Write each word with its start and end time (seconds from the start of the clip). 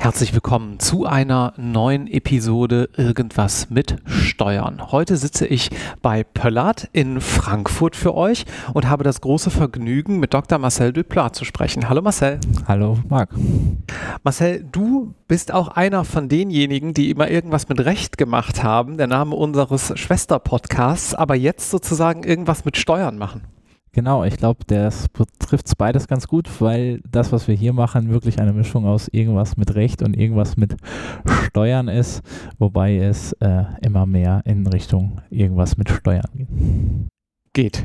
Herzlich 0.00 0.32
willkommen 0.32 0.78
zu 0.78 1.06
einer 1.06 1.54
neuen 1.56 2.06
Episode 2.06 2.88
Irgendwas 2.96 3.68
mit 3.68 3.96
Steuern. 4.06 4.92
Heute 4.92 5.16
sitze 5.16 5.44
ich 5.44 5.70
bei 6.00 6.22
Pöllert 6.22 6.88
in 6.92 7.20
Frankfurt 7.20 7.96
für 7.96 8.14
euch 8.14 8.46
und 8.72 8.88
habe 8.88 9.02
das 9.02 9.20
große 9.20 9.50
Vergnügen, 9.50 10.20
mit 10.20 10.32
Dr. 10.32 10.60
Marcel 10.60 10.92
Duplat 10.92 11.34
zu 11.34 11.44
sprechen. 11.44 11.88
Hallo 11.88 12.00
Marcel. 12.00 12.38
Hallo 12.68 12.96
Marc. 13.08 13.30
Marcel, 14.22 14.64
du 14.70 15.14
bist 15.26 15.52
auch 15.52 15.66
einer 15.66 16.04
von 16.04 16.28
denjenigen, 16.28 16.94
die 16.94 17.10
immer 17.10 17.28
irgendwas 17.28 17.68
mit 17.68 17.80
Recht 17.80 18.16
gemacht 18.16 18.62
haben, 18.62 18.98
der 18.98 19.08
Name 19.08 19.34
unseres 19.34 19.92
Schwesterpodcasts, 19.98 21.16
aber 21.16 21.34
jetzt 21.34 21.70
sozusagen 21.70 22.22
irgendwas 22.22 22.64
mit 22.64 22.76
Steuern 22.76 23.18
machen. 23.18 23.42
Genau, 23.92 24.24
ich 24.24 24.36
glaube, 24.36 24.60
das 24.66 25.08
betrifft 25.08 25.76
beides 25.78 26.08
ganz 26.08 26.28
gut, 26.28 26.48
weil 26.60 27.00
das, 27.10 27.32
was 27.32 27.48
wir 27.48 27.54
hier 27.54 27.72
machen, 27.72 28.10
wirklich 28.10 28.38
eine 28.38 28.52
Mischung 28.52 28.86
aus 28.86 29.08
irgendwas 29.08 29.56
mit 29.56 29.74
Recht 29.74 30.02
und 30.02 30.16
irgendwas 30.16 30.56
mit 30.56 30.76
Steuern 31.46 31.88
ist, 31.88 32.22
wobei 32.58 32.98
es 32.98 33.32
äh, 33.40 33.64
immer 33.82 34.06
mehr 34.06 34.42
in 34.44 34.66
Richtung 34.66 35.20
irgendwas 35.30 35.76
mit 35.76 35.88
Steuern 35.90 36.28
geht. 36.34 36.48
Geht. 37.52 37.84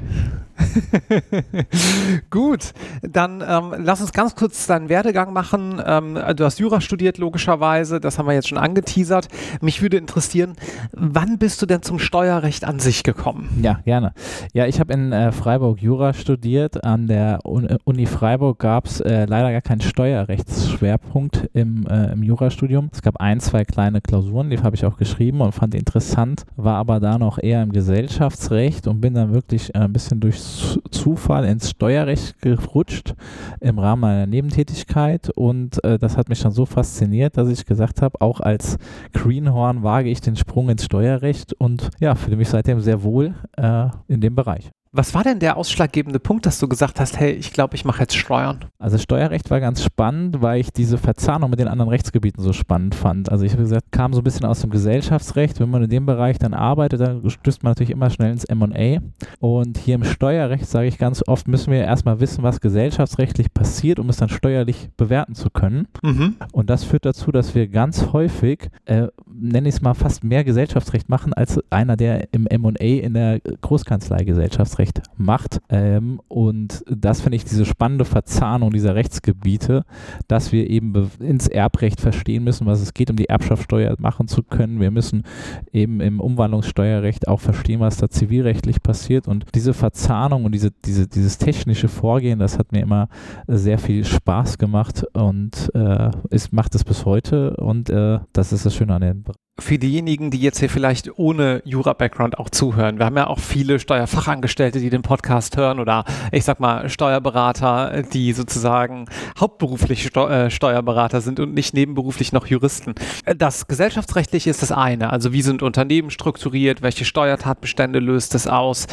Gut, 2.29 2.73
dann 3.01 3.43
ähm, 3.47 3.73
lass 3.83 4.01
uns 4.01 4.13
ganz 4.13 4.35
kurz 4.35 4.67
deinen 4.67 4.89
Werdegang 4.89 5.33
machen. 5.33 5.81
Ähm, 5.85 6.17
du 6.35 6.45
hast 6.45 6.59
Jura 6.59 6.81
studiert, 6.81 7.17
logischerweise, 7.17 7.99
das 7.99 8.17
haben 8.17 8.27
wir 8.27 8.33
jetzt 8.33 8.47
schon 8.47 8.57
angeteasert. 8.57 9.27
Mich 9.61 9.81
würde 9.81 9.97
interessieren, 9.97 10.53
wann 10.91 11.37
bist 11.37 11.61
du 11.61 11.65
denn 11.65 11.81
zum 11.81 11.99
Steuerrecht 11.99 12.65
an 12.65 12.79
sich 12.79 13.03
gekommen? 13.03 13.49
Ja, 13.61 13.79
gerne. 13.85 14.13
Ja, 14.53 14.65
ich 14.67 14.79
habe 14.79 14.93
in 14.93 15.11
äh, 15.11 15.31
Freiburg 15.31 15.81
Jura 15.81 16.13
studiert. 16.13 16.83
An 16.83 17.07
der 17.07 17.39
äh, 17.43 17.77
Uni 17.83 18.05
Freiburg 18.05 18.59
gab 18.59 18.85
es 18.85 19.01
äh, 19.01 19.25
leider 19.25 19.51
gar 19.51 19.61
keinen 19.61 19.81
Steuerrechtsschwerpunkt 19.81 21.49
im, 21.53 21.87
äh, 21.87 22.11
im 22.13 22.23
Jurastudium. 22.23 22.89
Es 22.91 23.01
gab 23.01 23.17
ein, 23.19 23.39
zwei 23.39 23.65
kleine 23.65 24.01
Klausuren, 24.01 24.49
die 24.49 24.59
habe 24.59 24.75
ich 24.75 24.85
auch 24.85 24.97
geschrieben 24.97 25.41
und 25.41 25.53
fand 25.53 25.75
interessant, 25.75 26.45
war 26.55 26.75
aber 26.75 26.99
da 26.99 27.17
noch 27.17 27.39
eher 27.41 27.63
im 27.63 27.71
Gesellschaftsrecht 27.71 28.87
und 28.87 29.01
bin 29.01 29.13
dann 29.13 29.33
wirklich 29.33 29.52
äh, 29.53 29.79
ein 29.79 29.93
bisschen 29.93 30.19
durchs 30.19 30.79
Zufall 30.91 31.45
ins 31.45 31.69
Steuerrecht 31.69 32.41
gerutscht 32.41 33.13
im 33.59 33.79
Rahmen 33.79 34.01
meiner 34.01 34.27
Nebentätigkeit 34.27 35.29
und 35.29 35.83
äh, 35.83 35.97
das 35.97 36.17
hat 36.17 36.29
mich 36.29 36.39
schon 36.39 36.51
so 36.51 36.65
fasziniert, 36.65 37.37
dass 37.37 37.49
ich 37.49 37.65
gesagt 37.65 38.01
habe, 38.01 38.19
auch 38.21 38.39
als 38.39 38.77
Greenhorn 39.13 39.83
wage 39.83 40.09
ich 40.09 40.21
den 40.21 40.35
Sprung 40.35 40.69
ins 40.69 40.85
Steuerrecht 40.85 41.53
und 41.53 41.89
ja, 41.99 42.15
fühle 42.15 42.37
mich 42.37 42.49
seitdem 42.49 42.79
sehr 42.81 43.03
wohl 43.03 43.35
äh, 43.57 43.87
in 44.07 44.21
dem 44.21 44.35
Bereich. 44.35 44.71
Was 44.95 45.15
war 45.15 45.23
denn 45.23 45.39
der 45.39 45.57
ausschlaggebende 45.57 46.19
Punkt, 46.19 46.45
dass 46.45 46.59
du 46.59 46.67
gesagt 46.67 46.99
hast, 46.99 47.19
hey, 47.19 47.31
ich 47.31 47.51
glaube, 47.51 47.73
ich 47.73 47.83
mache 47.83 48.01
jetzt 48.01 48.15
Steuern? 48.15 48.65
Also 48.77 48.99
Steuerrecht 48.99 49.49
war 49.49 49.59
ganz 49.59 49.83
spannend, 49.83 50.43
weil 50.43 50.59
ich 50.59 50.71
diese 50.71 50.99
Verzahnung 50.99 51.49
mit 51.49 51.57
den 51.57 51.67
anderen 51.67 51.89
Rechtsgebieten 51.89 52.43
so 52.43 52.53
spannend 52.53 52.93
fand. 52.93 53.31
Also 53.31 53.43
ich 53.43 53.53
habe 53.53 53.63
gesagt, 53.63 53.91
kam 53.91 54.13
so 54.13 54.21
ein 54.21 54.23
bisschen 54.23 54.45
aus 54.45 54.61
dem 54.61 54.69
Gesellschaftsrecht. 54.69 55.59
Wenn 55.59 55.71
man 55.71 55.81
in 55.81 55.89
dem 55.89 56.05
Bereich 56.05 56.37
dann 56.37 56.53
arbeitet, 56.53 57.01
dann 57.01 57.27
stößt 57.27 57.63
man 57.63 57.71
natürlich 57.71 57.89
immer 57.89 58.11
schnell 58.11 58.33
ins 58.33 58.43
M&A. 58.43 58.99
Und 59.39 59.79
hier 59.79 59.95
im 59.95 60.03
Steuerrecht 60.03 60.67
sage 60.67 60.85
ich 60.85 60.99
ganz 60.99 61.23
oft, 61.27 61.47
müssen 61.47 61.73
wir 61.73 61.79
erstmal 61.79 62.19
wissen, 62.19 62.43
was 62.43 62.61
gesellschaftsrechtlich 62.61 63.51
passiert, 63.51 63.97
um 63.97 64.09
es 64.09 64.17
dann 64.17 64.29
steuerlich 64.29 64.89
bewerten 64.95 65.33
zu 65.33 65.49
können. 65.49 65.87
Mhm. 66.03 66.35
Und 66.51 66.69
das 66.69 66.83
führt 66.83 67.05
dazu, 67.05 67.31
dass 67.31 67.55
wir 67.55 67.67
ganz 67.67 68.13
häufig, 68.13 68.69
äh, 68.85 69.07
nenne 69.39 69.69
ich 69.69 69.75
es 69.75 69.81
mal, 69.81 69.93
fast 69.93 70.23
mehr 70.23 70.43
Gesellschaftsrecht 70.43 71.09
machen 71.09 71.33
als 71.33 71.59
einer, 71.69 71.95
der 71.95 72.27
im 72.33 72.47
M&A 72.47 72.73
in 72.79 73.13
der 73.13 73.39
Großkanzlei 73.39 74.23
Gesellschaftsrecht 74.23 75.01
macht. 75.17 75.61
Ähm, 75.69 76.21
und 76.27 76.83
das 76.89 77.21
finde 77.21 77.37
ich 77.37 77.45
diese 77.45 77.65
spannende 77.65 78.05
Verzahnung 78.05 78.71
dieser 78.71 78.95
Rechtsgebiete, 78.95 79.85
dass 80.27 80.51
wir 80.51 80.69
eben 80.69 81.11
ins 81.19 81.47
Erbrecht 81.47 82.01
verstehen 82.01 82.43
müssen, 82.43 82.67
was 82.67 82.81
es 82.81 82.93
geht, 82.93 83.09
um 83.09 83.15
die 83.15 83.29
Erbschaftssteuer 83.29 83.95
machen 83.99 84.27
zu 84.27 84.43
können. 84.43 84.79
Wir 84.79 84.91
müssen 84.91 85.23
eben 85.71 86.01
im 86.01 86.19
Umwandlungssteuerrecht 86.19 87.27
auch 87.27 87.39
verstehen, 87.39 87.79
was 87.79 87.97
da 87.97 88.09
zivilrechtlich 88.09 88.81
passiert. 88.81 89.27
Und 89.27 89.45
diese 89.55 89.73
Verzahnung 89.73 90.45
und 90.45 90.53
diese, 90.53 90.71
diese, 90.85 91.07
dieses 91.07 91.37
technische 91.37 91.87
Vorgehen, 91.87 92.39
das 92.39 92.57
hat 92.57 92.71
mir 92.71 92.81
immer 92.81 93.09
sehr 93.47 93.77
viel 93.77 94.05
Spaß 94.05 94.57
gemacht 94.57 95.03
und 95.13 95.71
äh, 95.73 96.11
es 96.29 96.51
macht 96.51 96.75
es 96.75 96.83
bis 96.83 97.05
heute. 97.05 97.55
Und 97.57 97.89
äh, 97.89 98.19
das 98.33 98.53
ist 98.53 98.65
das 98.65 98.75
Schöne 98.75 98.95
an 98.95 99.22
Bereich 99.23 99.43
für 99.59 99.77
diejenigen, 99.77 100.31
die 100.31 100.39
jetzt 100.39 100.59
hier 100.59 100.69
vielleicht 100.69 101.17
ohne 101.19 101.61
Jura-Background 101.63 102.39
auch 102.39 102.49
zuhören, 102.49 102.97
wir 102.97 103.05
haben 103.05 103.17
ja 103.17 103.27
auch 103.27 103.39
viele 103.39 103.79
Steuerfachangestellte, 103.79 104.79
die 104.79 104.89
den 104.89 105.03
Podcast 105.03 105.57
hören 105.57 105.79
oder 105.79 106.05
ich 106.31 106.43
sag 106.43 106.59
mal 106.59 106.89
Steuerberater, 106.89 108.01
die 108.01 108.33
sozusagen 108.33 109.05
hauptberuflich 109.39 110.07
Steu 110.07 110.27
äh, 110.27 110.49
Steuerberater 110.49 111.21
sind 111.21 111.39
und 111.39 111.53
nicht 111.53 111.75
nebenberuflich 111.75 112.33
noch 112.33 112.47
Juristen. 112.47 112.95
Das 113.37 113.67
gesellschaftsrechtliche 113.67 114.49
ist 114.49 114.63
das 114.63 114.71
eine, 114.71 115.11
also 115.11 115.33
wie 115.33 115.43
sind 115.43 115.61
Unternehmen 115.61 116.09
strukturiert, 116.09 116.81
welche 116.81 117.05
Steuertatbestände 117.05 117.99
löst 117.99 118.33
es 118.33 118.47
aus. 118.47 118.87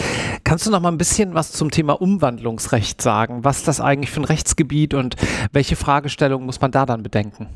Kannst 0.45 0.67
du 0.67 0.71
noch 0.71 0.81
mal 0.81 0.93
ein 0.93 0.99
bisschen 0.99 1.33
was 1.33 1.53
zum 1.53 1.71
Thema 1.71 2.01
Umwandlungsrecht 2.01 3.01
sagen? 3.01 3.45
Was 3.45 3.59
ist 3.59 3.69
das 3.69 3.81
eigentlich 3.81 4.11
für 4.11 4.21
ein 4.21 4.25
Rechtsgebiet 4.25 4.93
und 4.93 5.17
welche 5.53 5.77
Fragestellungen 5.77 6.45
muss 6.45 6.61
man 6.61 6.71
da 6.71 6.85
dann 6.85 7.03
bedenken? 7.03 7.49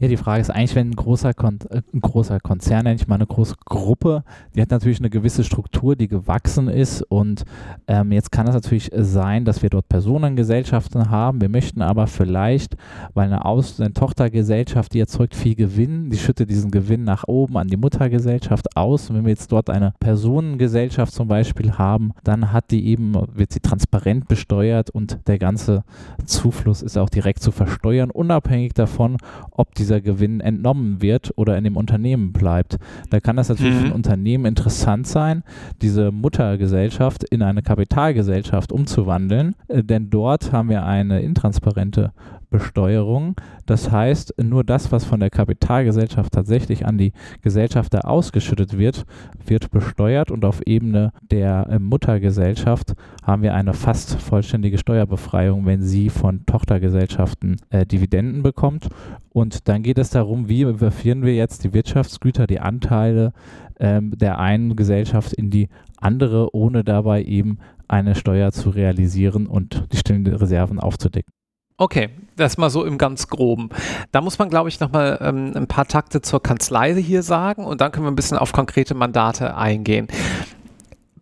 Ja, 0.00 0.06
die 0.06 0.16
Frage 0.16 0.40
ist 0.40 0.50
eigentlich, 0.50 0.76
wenn 0.76 0.90
ein 0.90 0.94
großer, 0.96 1.34
Kon 1.34 1.58
äh, 1.70 1.82
ein 1.92 2.00
großer 2.00 2.38
Konzern, 2.38 2.84
nenne 2.84 2.94
ich 2.94 3.08
mal 3.08 3.16
eine 3.16 3.26
große 3.26 3.56
Gruppe, 3.64 4.22
die 4.54 4.62
hat 4.62 4.70
natürlich 4.70 5.00
eine 5.00 5.10
gewisse 5.10 5.42
Struktur, 5.42 5.96
die 5.96 6.06
gewachsen 6.06 6.68
ist 6.68 7.02
und 7.02 7.44
ähm, 7.88 8.12
jetzt 8.12 8.30
kann 8.30 8.46
es 8.46 8.54
natürlich 8.54 8.92
sein, 8.94 9.44
dass 9.44 9.60
wir 9.60 9.70
dort 9.70 9.88
Personengesellschaften 9.88 11.10
haben. 11.10 11.40
Wir 11.40 11.48
möchten 11.48 11.82
aber 11.82 12.06
vielleicht, 12.06 12.76
weil 13.14 13.26
eine, 13.26 13.44
Aus 13.44 13.80
eine 13.80 13.92
Tochtergesellschaft, 13.92 14.94
die 14.94 15.00
erzeugt 15.00 15.34
viel 15.34 15.56
Gewinn, 15.56 16.10
die 16.10 16.16
schüttet 16.16 16.48
diesen 16.48 16.70
Gewinn 16.70 17.02
nach 17.02 17.24
oben 17.26 17.56
an 17.56 17.66
die 17.66 17.76
Muttergesellschaft 17.76 18.76
aus 18.76 19.10
und 19.10 19.16
wenn 19.16 19.24
wir 19.24 19.30
jetzt 19.30 19.50
dort 19.50 19.68
eine 19.68 19.94
Personengesellschaft 19.98 21.12
zum 21.12 21.26
Beispiel 21.26 21.72
haben, 21.72 22.12
dann 22.22 22.52
hat 22.52 22.70
die 22.70 22.86
eben, 22.86 23.14
wird 23.34 23.52
sie 23.52 23.58
transparent 23.58 24.28
besteuert 24.28 24.90
und 24.90 25.18
der 25.26 25.40
ganze 25.40 25.82
Zufluss 26.24 26.82
ist 26.82 26.96
auch 26.96 27.10
direkt 27.10 27.42
zu 27.42 27.50
versteuern, 27.50 28.12
unabhängig 28.12 28.74
davon, 28.74 29.16
ob 29.50 29.74
diese 29.74 29.87
dieser 29.88 30.00
Gewinn 30.00 30.40
entnommen 30.40 31.00
wird 31.00 31.32
oder 31.36 31.56
in 31.56 31.64
dem 31.64 31.76
Unternehmen 31.76 32.32
bleibt. 32.32 32.76
Da 33.10 33.20
kann 33.20 33.36
das 33.36 33.48
natürlich 33.48 33.74
mhm. 33.74 33.80
für 33.80 33.86
ein 33.86 33.92
Unternehmen 33.92 34.44
interessant 34.44 35.06
sein, 35.06 35.42
diese 35.80 36.12
Muttergesellschaft 36.12 37.24
in 37.24 37.42
eine 37.42 37.62
Kapitalgesellschaft 37.62 38.70
umzuwandeln, 38.70 39.54
äh, 39.68 39.82
denn 39.82 40.10
dort 40.10 40.52
haben 40.52 40.68
wir 40.68 40.84
eine 40.84 41.20
intransparente 41.22 42.12
Besteuerung. 42.50 43.36
Das 43.66 43.90
heißt, 43.90 44.34
nur 44.42 44.64
das, 44.64 44.90
was 44.92 45.04
von 45.04 45.20
der 45.20 45.30
Kapitalgesellschaft 45.30 46.32
tatsächlich 46.32 46.86
an 46.86 46.98
die 46.98 47.12
Gesellschafter 47.42 48.08
ausgeschüttet 48.08 48.78
wird, 48.78 49.04
wird 49.44 49.70
besteuert 49.70 50.30
und 50.30 50.44
auf 50.44 50.62
Ebene 50.66 51.12
der 51.30 51.66
äh, 51.70 51.78
Muttergesellschaft 51.78 52.94
haben 53.22 53.42
wir 53.42 53.54
eine 53.54 53.74
fast 53.74 54.20
vollständige 54.20 54.78
Steuerbefreiung, 54.78 55.66
wenn 55.66 55.82
sie 55.82 56.08
von 56.08 56.46
Tochtergesellschaften 56.46 57.56
äh, 57.70 57.84
Dividenden 57.84 58.42
bekommt. 58.42 58.88
Und 59.30 59.68
dann 59.68 59.82
geht 59.82 59.98
es 59.98 60.10
darum, 60.10 60.48
wie 60.48 60.62
überführen 60.62 61.22
wir 61.22 61.34
jetzt 61.34 61.64
die 61.64 61.74
Wirtschaftsgüter, 61.74 62.46
die 62.46 62.60
Anteile 62.60 63.32
ähm, 63.78 64.16
der 64.16 64.38
einen 64.38 64.76
Gesellschaft 64.76 65.32
in 65.32 65.50
die 65.50 65.68
andere, 65.98 66.54
ohne 66.54 66.84
dabei 66.84 67.22
eben 67.22 67.58
eine 67.86 68.14
Steuer 68.14 68.52
zu 68.52 68.70
realisieren 68.70 69.46
und 69.46 69.86
die 69.92 69.96
stillenden 69.96 70.34
Reserven 70.34 70.78
aufzudecken. 70.78 71.32
Okay, 71.80 72.10
das 72.34 72.58
mal 72.58 72.70
so 72.70 72.84
im 72.84 72.98
ganz 72.98 73.28
Groben. 73.28 73.68
Da 74.10 74.20
muss 74.20 74.40
man, 74.40 74.48
glaube 74.48 74.68
ich, 74.68 74.80
nochmal 74.80 75.16
ähm, 75.22 75.52
ein 75.54 75.68
paar 75.68 75.86
Takte 75.86 76.20
zur 76.20 76.42
Kanzlei 76.42 76.92
hier 76.94 77.22
sagen 77.22 77.64
und 77.64 77.80
dann 77.80 77.92
können 77.92 78.04
wir 78.04 78.10
ein 78.10 78.16
bisschen 78.16 78.36
auf 78.36 78.50
konkrete 78.52 78.96
Mandate 78.96 79.56
eingehen. 79.56 80.08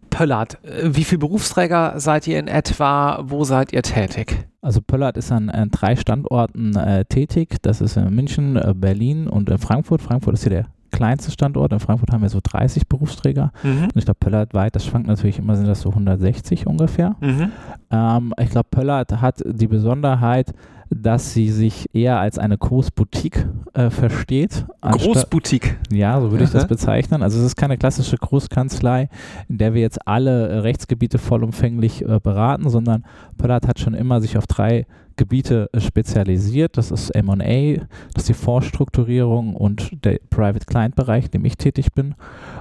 Pöllert, 0.08 0.64
äh, 0.64 0.94
wie 0.94 1.04
viele 1.04 1.18
Berufsträger 1.18 2.00
seid 2.00 2.26
ihr 2.26 2.38
in 2.38 2.48
etwa? 2.48 3.22
Wo 3.24 3.44
seid 3.44 3.74
ihr 3.74 3.82
tätig? 3.82 4.46
Also 4.62 4.80
Pöllert 4.80 5.18
ist 5.18 5.30
an, 5.30 5.50
an 5.50 5.70
drei 5.70 5.94
Standorten 5.94 6.74
äh, 6.74 7.04
tätig. 7.04 7.56
Das 7.60 7.82
ist 7.82 7.98
in 7.98 8.14
München, 8.14 8.56
äh, 8.56 8.72
Berlin 8.74 9.28
und 9.28 9.50
Frankfurt. 9.60 10.00
Frankfurt 10.00 10.34
ist 10.34 10.44
hier 10.44 10.50
der 10.50 10.66
kleinste 10.90 11.30
Standort. 11.30 11.72
In 11.72 11.80
Frankfurt 11.80 12.12
haben 12.12 12.22
wir 12.22 12.28
so 12.28 12.40
30 12.42 12.88
Berufsträger. 12.88 13.52
Mhm. 13.62 13.84
Und 13.84 13.96
ich 13.96 14.04
glaube, 14.04 14.18
Pöllert 14.20 14.54
weit, 14.54 14.76
das 14.76 14.84
schwankt 14.84 15.08
natürlich 15.08 15.38
immer, 15.38 15.56
sind 15.56 15.66
das 15.66 15.80
so 15.80 15.90
160 15.90 16.66
ungefähr. 16.66 17.16
Mhm. 17.20 17.52
Ähm, 17.90 18.34
ich 18.38 18.50
glaube, 18.50 18.68
Pöllert 18.70 19.20
hat 19.20 19.42
die 19.44 19.66
Besonderheit, 19.66 20.52
dass 20.90 21.32
sie 21.32 21.50
sich 21.50 21.94
eher 21.94 22.18
als 22.18 22.38
eine 22.38 22.56
Großboutique 22.56 23.46
äh, 23.74 23.90
versteht. 23.90 24.66
Großboutique? 24.80 25.76
Ja, 25.90 26.20
so 26.20 26.30
würde 26.30 26.44
ich 26.44 26.50
das 26.50 26.66
bezeichnen. 26.66 27.22
Also 27.22 27.38
es 27.38 27.44
ist 27.44 27.56
keine 27.56 27.76
klassische 27.76 28.16
Großkanzlei, 28.16 29.08
in 29.48 29.58
der 29.58 29.74
wir 29.74 29.80
jetzt 29.80 30.06
alle 30.06 30.48
äh, 30.48 30.58
Rechtsgebiete 30.58 31.18
vollumfänglich 31.18 32.02
äh, 32.02 32.20
beraten, 32.22 32.68
sondern 32.68 33.04
Pöllert 33.38 33.66
hat 33.66 33.80
schon 33.80 33.94
immer 33.94 34.20
sich 34.20 34.38
auf 34.38 34.46
drei 34.46 34.86
Gebiete 35.16 35.70
äh, 35.72 35.80
spezialisiert. 35.80 36.76
Das 36.76 36.90
ist 36.90 37.10
M&A, 37.10 37.80
das 38.14 38.24
ist 38.24 38.28
die 38.28 38.34
Fondsstrukturierung 38.34 39.54
und 39.56 40.04
der 40.04 40.18
Private 40.30 40.66
Client 40.66 40.94
Bereich, 40.94 41.26
in 41.26 41.30
dem 41.32 41.44
ich 41.44 41.56
tätig 41.56 41.92
bin. 41.92 42.14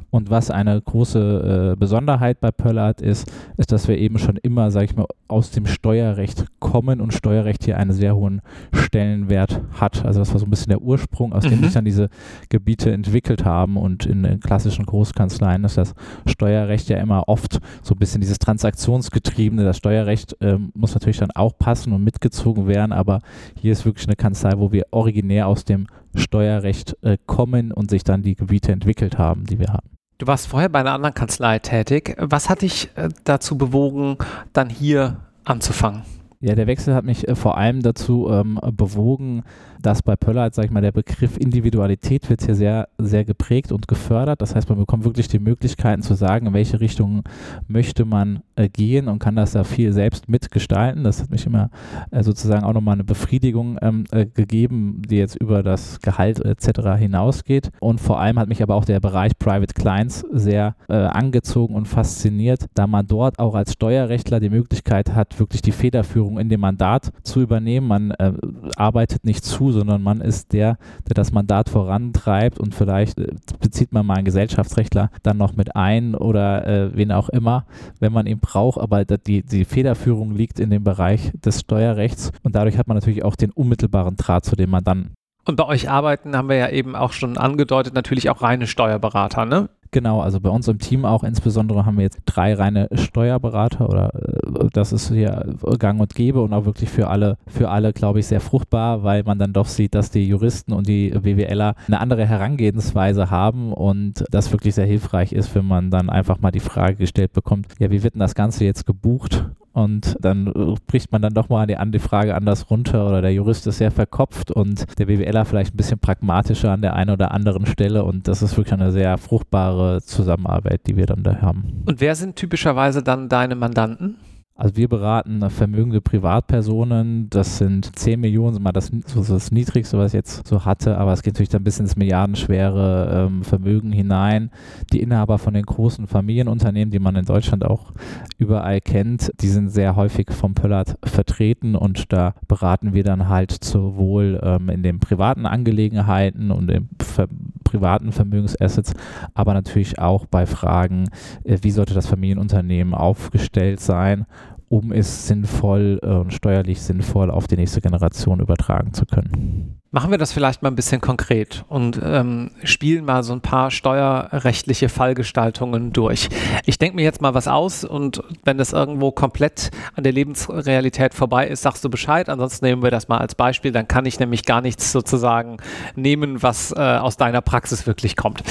Und 0.10 0.30
was 0.30 0.50
eine 0.50 0.82
große 0.82 1.74
äh, 1.74 1.76
Besonderheit 1.78 2.40
bei 2.40 2.52
Pöllert 2.52 3.02
ist, 3.02 3.32
ist, 3.58 3.72
dass 3.72 3.88
wir 3.88 3.98
eben 3.98 4.18
schon 4.18 4.38
immer, 4.38 4.72
sage 4.72 4.86
ich 4.86 4.96
mal, 4.96 5.08
aus 5.28 5.52
dem 5.52 5.66
Steuerrecht 5.66 6.46
kommen 6.60 7.02
und 7.02 7.14
Steuerrecht 7.14 7.66
hier 7.66 7.78
einen 7.78 7.92
sehr 7.92 8.15
hohen 8.16 8.42
Stellenwert 8.74 9.62
hat. 9.80 10.06
Also 10.06 10.20
das 10.20 10.32
war 10.32 10.40
so 10.40 10.46
ein 10.46 10.50
bisschen 10.50 10.70
der 10.70 10.82
Ursprung, 10.82 11.34
aus 11.34 11.44
dem 11.44 11.60
mhm. 11.60 11.66
sich 11.66 11.74
dann 11.74 11.86
diese 11.86 12.10
Gebiete 12.50 12.92
entwickelt 12.92 13.46
haben. 13.46 13.78
Und 13.78 14.06
in 14.06 14.24
den 14.24 14.40
klassischen 14.40 14.86
Großkanzleien 14.86 15.64
ist 15.64 15.78
das 15.78 15.94
Steuerrecht 16.26 16.90
ja 16.90 16.98
immer 16.98 17.28
oft 17.28 17.60
so 17.84 17.96
ein 17.96 18.00
bisschen 18.00 18.22
dieses 18.22 18.40
Transaktionsgetriebene. 18.40 19.64
Das 19.64 19.78
Steuerrecht 19.78 20.36
äh, 20.42 20.58
muss 20.74 20.94
natürlich 20.94 21.18
dann 21.18 21.32
auch 21.32 21.58
passen 21.58 21.94
und 21.94 22.04
mitgezogen 22.04 22.68
wären, 22.68 22.92
aber 22.92 23.20
hier 23.60 23.72
ist 23.72 23.86
wirklich 23.86 24.08
eine 24.08 24.16
Kanzlei, 24.16 24.54
wo 24.58 24.72
wir 24.72 24.86
originär 24.92 25.48
aus 25.48 25.66
dem 25.66 25.88
Steuerrecht 26.16 26.98
äh, 27.02 27.18
kommen 27.26 27.72
und 27.72 27.90
sich 27.90 28.04
dann 28.04 28.22
die 28.22 28.36
Gebiete 28.36 28.72
entwickelt 28.72 29.18
haben, 29.18 29.46
die 29.46 29.60
wir 29.60 29.68
haben. 29.68 29.90
Du 30.18 30.28
warst 30.28 30.48
vorher 30.48 30.70
bei 30.70 30.80
einer 30.80 30.94
anderen 30.94 31.14
Kanzlei 31.14 31.60
tätig. 31.60 32.16
Was 32.18 32.50
hat 32.50 32.62
dich 32.62 32.90
äh, 32.96 33.10
dazu 33.26 33.58
bewogen, 33.58 34.18
dann 34.54 34.70
hier 34.70 35.18
anzufangen? 35.44 36.04
Ja, 36.46 36.54
der 36.54 36.68
Wechsel 36.68 36.94
hat 36.94 37.06
mich 37.06 37.28
äh, 37.28 37.34
vor 37.34 37.58
allem 37.58 37.82
dazu 37.82 38.30
ähm, 38.30 38.60
bewogen, 38.78 39.42
dass 39.82 40.04
bei 40.04 40.16
Pöllert, 40.16 40.54
sag 40.54 40.66
ich 40.66 40.72
mal, 40.72 40.82
der 40.82 40.92
Begriff 40.92 41.38
Individualität 41.38 42.30
wird 42.30 42.44
hier 42.44 42.54
sehr, 42.54 42.88
sehr 43.00 43.26
geprägt 43.26 43.72
und 43.72 43.88
gefördert. 43.88 44.42
Das 44.42 44.56
heißt, 44.56 44.70
man 44.70 44.78
bekommt 44.78 45.06
wirklich 45.06 45.28
die 45.28 45.40
Möglichkeiten 45.40 46.04
zu 46.04 46.14
sagen, 46.14 46.48
in 46.48 46.54
welche 46.54 46.80
Richtung 46.80 47.24
möchte 47.68 48.06
man 48.06 48.42
äh, 48.56 48.70
gehen 48.70 49.08
und 49.08 49.18
kann 49.18 49.36
das 49.36 49.54
da 49.54 49.64
viel 49.64 49.92
selbst 49.92 50.30
mitgestalten. 50.30 51.04
Das 51.04 51.22
hat 51.22 51.32
mich 51.32 51.48
immer 51.48 51.72
äh, 52.12 52.22
sozusagen 52.22 52.64
auch 52.64 52.74
nochmal 52.74 52.94
eine 52.94 53.04
Befriedigung 53.04 53.80
ähm, 53.82 54.06
äh, 54.12 54.28
gegeben, 54.28 55.02
die 55.08 55.18
jetzt 55.18 55.36
über 55.36 55.64
das 55.64 56.00
Gehalt 56.02 56.40
etc. 56.46 56.98
hinausgeht. 56.98 57.72
Und 57.80 58.00
vor 58.00 58.20
allem 58.20 58.38
hat 58.38 58.50
mich 58.50 58.62
aber 58.62 58.76
auch 58.76 58.86
der 58.86 59.00
Bereich 59.00 59.38
Private 59.40 59.74
Clients 59.74 60.26
sehr 60.32 60.76
äh, 60.90 60.94
angezogen 60.94 61.74
und 61.74 61.88
fasziniert, 61.88 62.66
da 62.76 62.86
man 62.86 63.08
dort 63.08 63.40
auch 63.40 63.56
als 63.56 63.74
Steuerrechtler 63.74 64.40
die 64.40 64.50
Möglichkeit 64.50 65.16
hat, 65.16 65.40
wirklich 65.40 65.64
die 65.64 65.72
Federführung 65.72 66.35
in 66.38 66.50
dem 66.50 66.62
Mandat 66.62 67.12
zu 67.24 67.42
übernehmen. 67.42 67.88
Man 67.88 68.12
äh, 68.12 68.34
arbeitet 68.76 69.26
nicht 69.26 69.44
zu, 69.44 69.72
sondern 69.72 70.02
man 70.02 70.22
ist 70.22 70.54
der, 70.54 70.78
der 71.08 71.14
das 71.14 71.32
Mandat 71.32 71.70
vorantreibt 71.70 72.60
und 72.60 72.76
vielleicht 72.76 73.20
äh, 73.20 73.28
bezieht 73.60 73.92
man 73.92 74.06
mal 74.06 74.16
einen 74.16 74.26
Gesellschaftsrechtler 74.26 75.10
dann 75.24 75.38
noch 75.38 75.56
mit 75.56 75.76
ein 75.76 76.16
oder 76.16 76.68
äh, 76.68 76.96
wen 76.96 77.12
auch 77.12 77.30
immer, 77.30 77.66
wenn 78.00 78.14
man 78.14 78.28
ihn 78.28 78.40
braucht, 78.40 78.80
aber 78.80 79.06
die, 79.06 79.44
die 79.44 79.66
Federführung 79.66 80.32
liegt 80.32 80.60
in 80.60 80.70
dem 80.70 80.84
Bereich 80.84 81.32
des 81.34 81.62
Steuerrechts 81.62 82.32
und 82.44 82.56
dadurch 82.56 82.78
hat 82.78 82.88
man 82.88 82.98
natürlich 82.98 83.24
auch 83.24 83.36
den 83.36 83.52
unmittelbaren 83.52 84.16
Draht 84.16 84.46
zu 84.46 84.56
dem 84.56 84.70
Mandanten. 84.70 85.14
Und 85.48 85.58
bei 85.58 85.66
euch 85.66 85.90
arbeiten, 85.90 86.36
haben 86.36 86.50
wir 86.50 86.56
ja 86.56 86.70
eben 86.70 86.96
auch 86.96 87.14
schon 87.14 87.38
angedeutet, 87.38 87.94
natürlich 87.94 88.32
auch 88.32 88.42
reine 88.42 88.66
Steuerberater, 88.66 89.46
ne? 89.46 89.70
Genau, 89.96 90.20
also 90.20 90.42
bei 90.42 90.50
uns 90.50 90.68
im 90.68 90.78
Team 90.78 91.06
auch. 91.06 91.24
Insbesondere 91.24 91.86
haben 91.86 91.96
wir 91.96 92.04
jetzt 92.04 92.20
drei 92.26 92.54
reine 92.54 92.90
Steuerberater 92.92 93.88
oder 93.88 94.14
äh, 94.14 94.68
das 94.74 94.92
ist 94.92 95.08
hier 95.08 95.56
gang 95.80 96.02
und 96.02 96.14
gäbe 96.14 96.42
und 96.42 96.52
auch 96.52 96.66
wirklich 96.66 96.90
für 96.90 97.08
alle, 97.08 97.38
für 97.48 97.70
alle, 97.70 97.94
glaube 97.94 98.20
ich, 98.20 98.28
sehr 98.28 98.42
fruchtbar, 98.42 99.04
weil 99.04 99.24
man 99.24 99.40
dann 99.40 99.54
doch 99.54 99.68
sieht, 99.68 99.96
dass 99.96 100.12
die 100.12 100.28
Juristen 100.28 100.74
und 100.74 100.90
die 100.90 101.12
BWLer 101.12 101.76
eine 101.88 102.02
andere 102.02 102.26
Herangehensweise 102.26 103.32
haben 103.32 103.72
und 103.72 104.26
das 104.32 104.52
wirklich 104.52 104.76
sehr 104.76 104.86
hilfreich 104.86 105.32
ist, 105.32 105.56
wenn 105.56 105.66
man 105.66 105.92
dann 105.92 106.10
einfach 106.10 106.42
mal 106.42 106.52
die 106.52 106.60
Frage 106.60 106.98
gestellt 106.98 107.32
bekommt, 107.32 107.68
ja, 107.80 107.90
wie 107.90 108.04
wird 108.04 108.16
denn 108.16 108.20
das 108.20 108.36
Ganze 108.36 108.66
jetzt 108.66 108.86
gebucht 108.86 109.46
und 109.76 110.16
dann 110.22 110.48
äh, 110.48 110.76
bricht 110.88 111.12
man 111.12 111.22
dann 111.22 111.34
doch 111.34 111.50
mal 111.50 111.70
an 111.76 111.92
die, 111.92 112.00
Frage 112.00 112.34
anders 112.34 112.70
runter 112.70 113.08
oder 113.08 113.22
der 113.22 113.34
Jurist 113.34 113.68
ist 113.68 113.80
sehr 113.80 113.92
verkopft 113.92 114.50
und 114.50 114.98
der 114.98 115.06
BWLer 115.06 115.44
vielleicht 115.44 115.74
ein 115.74 115.78
bisschen 115.78 116.00
pragmatischer 116.00 116.72
an 116.72 116.82
der 116.82 116.96
einen 116.96 117.10
oder 117.10 117.32
anderen 117.32 117.66
Stelle 117.66 118.06
und 118.06 118.30
das 118.30 118.42
ist 118.42 118.56
wirklich 118.56 118.74
eine 118.74 118.94
sehr 118.94 119.18
fruchtbare 119.18 120.02
Zusammenarbeit, 120.02 120.88
die 120.88 120.96
wir 120.96 121.06
dann 121.06 121.24
da 121.24 121.42
haben. 121.42 121.84
Und 121.86 122.00
wer 122.00 122.16
sind 122.16 122.38
typischerweise 122.38 123.04
dann 123.04 123.28
deine 123.28 123.56
Mandanten? 123.56 124.16
Also 124.58 124.78
wir 124.78 124.88
beraten 124.88 125.50
vermögende 125.50 126.00
Privatpersonen, 126.00 127.30
das 127.30 127.58
sind 127.58 127.94
10 128.00 128.22
Millionen, 128.22 128.64
mal 128.64 128.72
das, 128.72 128.90
so 129.06 129.22
das 129.22 129.52
Niedrigste, 129.52 129.98
was 129.98 130.14
ich 130.14 130.18
jetzt 130.18 130.48
so 130.48 130.64
hatte, 130.64 130.98
aber 130.98 131.12
es 131.12 131.24
geht 131.24 131.34
natürlich 131.34 131.50
dann 131.50 131.66
bis 131.66 131.78
ins 131.78 131.98
milliardenschwere 131.98 133.28
ähm, 133.28 133.44
Vermögen 133.44 133.92
hinein. 133.92 134.52
Die 134.94 135.02
Inhaber 135.02 135.40
von 135.40 135.56
den 135.56 135.66
großen 135.66 136.08
Familienunternehmen, 136.08 136.90
die 136.90 137.00
man 137.00 137.18
in 137.18 137.26
Deutschland 137.26 137.66
auch 137.66 137.92
überall 138.38 138.80
kennt, 138.80 139.30
die 139.42 139.50
sind 139.50 139.68
sehr 139.68 139.98
häufig 139.98 140.32
vom 140.32 140.54
Pöllert 140.54 140.96
vertreten. 141.04 141.76
Und 141.76 142.14
da 142.14 142.34
beraten 142.48 142.94
wir 142.94 143.04
dann 143.04 143.28
halt 143.28 143.62
sowohl 143.62 144.40
ähm, 144.42 144.70
in 144.70 144.84
den 144.84 145.02
privaten 145.02 145.46
Angelegenheiten 145.46 146.52
und 146.52 146.72
in 146.72 146.88
ver 147.02 147.28
privaten 147.76 148.12
Vermögensassets, 148.12 148.94
aber 149.34 149.54
natürlich 149.54 150.00
auch 150.00 150.26
bei 150.26 150.46
Fragen, 150.46 151.10
äh, 151.44 151.58
wie 151.62 151.72
sollte 151.72 151.94
das 151.94 152.08
Familienunternehmen 152.08 152.94
aufgestellt 152.94 153.80
sein 153.80 154.26
um 154.68 154.92
es 154.92 155.28
sinnvoll 155.28 156.00
äh, 156.02 156.08
und 156.08 156.34
steuerlich 156.34 156.82
sinnvoll 156.82 157.30
auf 157.30 157.46
die 157.48 157.56
nächste 157.56 157.82
Generation 157.82 158.40
übertragen 158.40 158.94
zu 158.94 159.06
können. 159.06 159.80
Machen 159.96 160.12
wir 160.12 160.18
das 160.18 160.34
vielleicht 160.34 160.62
mal 160.62 160.68
ein 160.68 160.76
bisschen 160.76 161.00
konkret 161.00 161.64
und 161.70 162.02
ähm, 162.04 162.52
spielen 162.66 163.06
mal 163.06 163.24
so 163.24 163.32
ein 163.32 163.40
paar 163.40 163.72
steuerrechtliche 163.72 164.90
Fallgestaltungen 164.90 165.94
durch. 165.94 166.28
Ich 166.66 166.78
denke 166.78 166.98
mir 166.98 167.04
jetzt 167.04 167.22
mal 167.22 167.34
was 167.34 167.48
aus 167.48 167.86
und 167.86 168.22
wenn 168.44 168.58
das 168.58 168.74
irgendwo 168.74 169.14
komplett 169.14 169.72
an 169.94 170.04
der 170.04 170.12
Lebensrealität 170.12 171.14
vorbei 171.14 171.48
ist, 171.48 171.62
sagst 171.62 171.86
du 171.86 171.90
Bescheid. 171.90 172.28
Ansonsten 172.28 172.66
nehmen 172.66 172.84
wir 172.84 172.92
das 172.92 173.08
mal 173.08 173.20
als 173.20 173.36
Beispiel. 173.36 173.72
Dann 173.72 173.88
kann 173.88 174.06
ich 174.06 174.20
nämlich 174.20 174.44
gar 174.44 174.60
nichts 174.60 174.92
sozusagen 174.92 175.60
nehmen, 175.96 176.44
was 176.44 176.74
äh, 176.74 176.76
aus 176.76 177.16
deiner 177.16 177.40
Praxis 177.40 177.88
wirklich 177.88 178.18
kommt. 178.18 178.44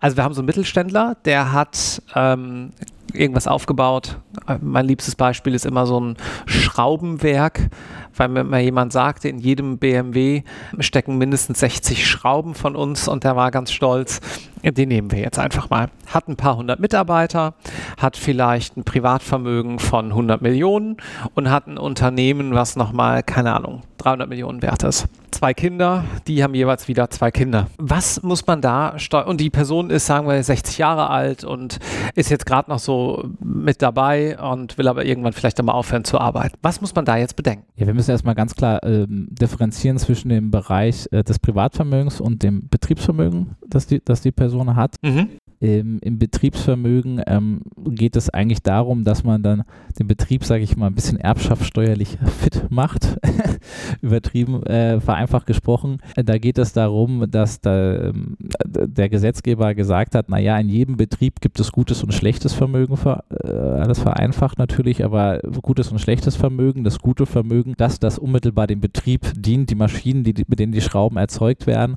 Also 0.00 0.16
wir 0.16 0.24
haben 0.24 0.32
so 0.32 0.40
einen 0.40 0.46
Mittelständler, 0.46 1.18
der 1.26 1.52
hat 1.52 2.00
ähm, 2.14 2.70
irgendwas 3.12 3.46
aufgebaut. 3.46 4.18
Mein 4.60 4.86
liebstes 4.86 5.14
Beispiel 5.14 5.54
ist 5.54 5.66
immer 5.66 5.86
so 5.86 6.00
ein 6.00 6.16
Schraubenwerk, 6.46 7.68
weil 8.16 8.28
mir 8.28 8.44
mal 8.44 8.60
jemand 8.60 8.92
sagte, 8.92 9.28
in 9.28 9.38
jedem 9.38 9.78
BMW 9.78 10.42
stecken 10.78 11.18
mindestens 11.18 11.60
60 11.60 12.06
Schrauben 12.06 12.54
von 12.54 12.76
uns 12.76 13.08
und 13.08 13.24
der 13.24 13.36
war 13.36 13.50
ganz 13.50 13.72
stolz. 13.72 14.20
den 14.62 14.88
nehmen 14.88 15.10
wir 15.12 15.20
jetzt 15.20 15.38
einfach 15.38 15.70
mal. 15.70 15.88
Hat 16.06 16.28
ein 16.28 16.36
paar 16.36 16.56
hundert 16.56 16.80
Mitarbeiter, 16.80 17.54
hat 17.98 18.16
vielleicht 18.16 18.76
ein 18.76 18.84
Privatvermögen 18.84 19.78
von 19.78 20.06
100 20.06 20.42
Millionen 20.42 20.96
und 21.34 21.50
hat 21.50 21.66
ein 21.66 21.78
Unternehmen, 21.78 22.54
was 22.54 22.76
nochmal, 22.76 23.22
keine 23.22 23.54
Ahnung, 23.54 23.82
300 23.98 24.28
Millionen 24.28 24.62
wert 24.62 24.82
ist. 24.82 25.06
Zwei 25.32 25.52
Kinder, 25.52 26.04
die 26.26 26.42
haben 26.42 26.54
jeweils 26.54 26.88
wieder 26.88 27.10
zwei 27.10 27.30
Kinder. 27.30 27.66
Was 27.76 28.22
muss 28.22 28.46
man 28.46 28.62
da 28.62 28.98
steuern? 28.98 29.26
Und 29.26 29.40
die 29.40 29.50
Person 29.50 29.90
ist, 29.90 30.06
sagen 30.06 30.26
wir, 30.26 30.42
60 30.42 30.78
Jahre 30.78 31.10
alt 31.10 31.44
und 31.44 31.78
ist 32.14 32.30
jetzt 32.30 32.46
gerade 32.46 32.70
noch 32.70 32.78
so 32.78 33.24
mit 33.40 33.82
dabei 33.82 34.38
und 34.38 34.78
will 34.78 34.88
aber 34.88 35.04
irgendwann 35.04 35.34
vielleicht 35.34 35.58
einmal 35.58 35.74
aufhören 35.74 36.04
zu 36.04 36.18
arbeiten. 36.18 36.56
Was 36.62 36.80
muss 36.80 36.94
man 36.94 37.04
da 37.04 37.16
jetzt 37.16 37.36
bedenken? 37.36 37.64
Ja, 37.76 37.86
wir 37.86 37.92
müssen 37.92 38.05
erstmal 38.08 38.34
ganz 38.34 38.54
klar 38.54 38.82
ähm, 38.82 39.28
differenzieren 39.30 39.98
zwischen 39.98 40.28
dem 40.28 40.50
Bereich 40.50 41.08
äh, 41.12 41.22
des 41.22 41.38
Privatvermögens 41.38 42.20
und 42.20 42.42
dem 42.42 42.68
Betriebsvermögen, 42.68 43.56
das 43.66 43.86
die, 43.86 44.02
das 44.04 44.20
die 44.22 44.32
Person 44.32 44.76
hat. 44.76 44.96
Mhm. 45.02 45.28
Im, 45.58 45.98
im 46.00 46.18
Betriebsvermögen 46.18 47.22
ähm, 47.26 47.62
geht 47.88 48.16
es 48.16 48.28
eigentlich 48.28 48.62
darum, 48.62 49.04
dass 49.04 49.24
man 49.24 49.42
dann 49.42 49.64
den 49.98 50.06
Betrieb, 50.06 50.44
sage 50.44 50.62
ich 50.62 50.76
mal, 50.76 50.88
ein 50.88 50.94
bisschen 50.94 51.18
erbschaftssteuerlich 51.18 52.18
fit 52.38 52.66
macht. 52.70 53.16
Übertrieben, 54.02 54.62
äh, 54.64 55.00
vereinfacht 55.00 55.46
gesprochen. 55.46 55.98
Da 56.14 56.36
geht 56.36 56.58
es 56.58 56.72
darum, 56.72 57.30
dass 57.30 57.60
da, 57.60 58.08
ähm, 58.08 58.36
der 58.66 59.08
Gesetzgeber 59.08 59.74
gesagt 59.74 60.14
hat, 60.14 60.28
naja, 60.28 60.58
in 60.58 60.68
jedem 60.68 60.96
Betrieb 60.96 61.40
gibt 61.40 61.58
es 61.58 61.72
gutes 61.72 62.02
und 62.02 62.12
schlechtes 62.12 62.52
Vermögen, 62.52 62.96
für, 62.96 63.24
äh, 63.30 63.48
alles 63.48 63.98
vereinfacht 63.98 64.58
natürlich, 64.58 65.04
aber 65.04 65.40
gutes 65.62 65.90
und 65.90 66.00
schlechtes 66.00 66.36
Vermögen, 66.36 66.84
das 66.84 66.98
gute 66.98 67.24
Vermögen, 67.24 67.74
dass 67.78 67.98
das 67.98 68.18
unmittelbar 68.18 68.66
dem 68.66 68.80
Betrieb 68.80 69.32
dient, 69.36 69.70
die 69.70 69.74
Maschinen, 69.74 70.24
die, 70.24 70.34
mit 70.46 70.58
denen 70.58 70.72
die 70.72 70.82
Schrauben 70.82 71.16
erzeugt 71.16 71.66
werden. 71.66 71.96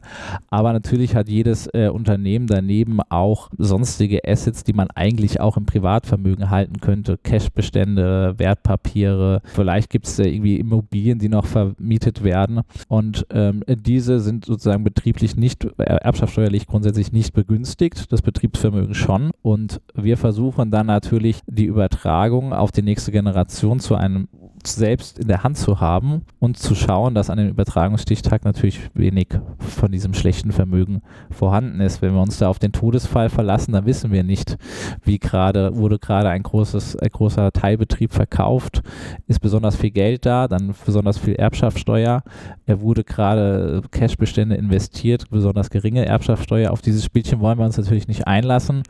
Aber 0.50 0.72
natürlich 0.72 1.16
hat 1.16 1.28
jedes 1.28 1.68
äh, 1.74 1.90
Unternehmen 1.90 2.48
daneben 2.48 3.00
auch 3.10 3.49
sonstige 3.58 4.22
Assets, 4.26 4.64
die 4.64 4.74
man 4.74 4.90
eigentlich 4.96 5.40
auch 5.40 5.58
im 5.58 5.66
Privatvermögen 5.66 6.50
halten 6.50 6.80
könnte. 6.80 7.18
Cashbestände, 7.18 8.36
Wertpapiere, 8.38 9.42
vielleicht 9.46 9.90
gibt 9.90 10.08
es 10.08 10.20
irgendwie 10.20 10.58
Immobilien, 10.58 11.20
die 11.20 11.30
noch 11.30 11.46
vermietet 11.46 12.24
werden. 12.24 12.62
Und 12.88 13.26
ähm, 13.32 13.64
diese 13.68 14.20
sind 14.20 14.46
sozusagen 14.46 14.84
betrieblich 14.84 15.36
nicht, 15.36 15.66
äh, 15.66 15.84
erbschaftssteuerlich 15.84 16.68
grundsätzlich 16.68 17.12
nicht 17.12 17.34
begünstigt, 17.34 18.12
das 18.12 18.22
Betriebsvermögen 18.22 18.94
schon. 18.94 19.32
Und 19.42 19.82
wir 19.94 20.18
versuchen 20.18 20.72
dann 20.72 20.88
natürlich 20.88 21.42
die 21.48 21.66
Übertragung 21.66 22.54
auf 22.54 22.72
die 22.72 22.82
nächste 22.82 23.12
Generation 23.12 23.80
zu 23.80 23.96
einem 23.96 24.28
selbst 24.68 25.20
in 25.20 25.28
der 25.28 25.44
Hand 25.44 25.58
zu 25.58 25.80
haben 25.80 26.22
und 26.40 26.58
zu 26.58 26.76
schauen, 26.76 27.16
dass 27.16 27.30
an 27.30 27.38
dem 27.38 27.50
Übertragungsstichtag 27.50 28.46
natürlich 28.46 28.80
wenig 28.94 29.28
von 29.60 29.92
diesem 29.92 30.14
schlechten 30.14 30.52
Vermögen 30.52 31.02
vorhanden 31.30 31.82
ist. 31.82 32.02
Wenn 32.02 32.14
wir 32.14 32.22
uns 32.22 32.38
da 32.38 32.48
auf 32.48 32.60
den 32.60 32.72
Todesfall 32.72 33.30
verlassen, 33.30 33.74
dann 33.74 33.86
wissen 33.86 34.12
wir 34.12 34.24
nicht, 34.24 34.58
wie 35.04 35.20
gerade, 35.20 35.76
wurde 35.76 36.00
gerade 36.00 36.30
ein 36.30 36.44
großes, 36.44 36.98
ein 36.98 37.10
großer 37.10 37.52
Teilbetrieb 37.52 38.14
verkauft, 38.14 38.82
ist 39.28 39.40
besonders 39.40 39.76
viel 39.76 39.92
Geld 39.92 40.26
da, 40.26 40.48
dann 40.48 40.74
besonders 40.86 41.18
viel 41.18 41.36
Erbschaftssteuer, 41.36 42.24
er 42.66 42.82
wurde 42.82 43.04
gerade 43.04 43.82
Cashbestände 43.92 44.56
investiert, 44.56 45.30
besonders 45.30 45.70
geringe 45.70 46.06
Erbschaftssteuer. 46.06 46.72
Auf 46.72 46.82
dieses 46.82 47.04
Spielchen 47.04 47.40
wollen 47.40 47.58
wir 47.58 47.66
uns 47.66 47.78
natürlich 47.78 48.08
nicht 48.08 48.28
einlassen 48.28 48.84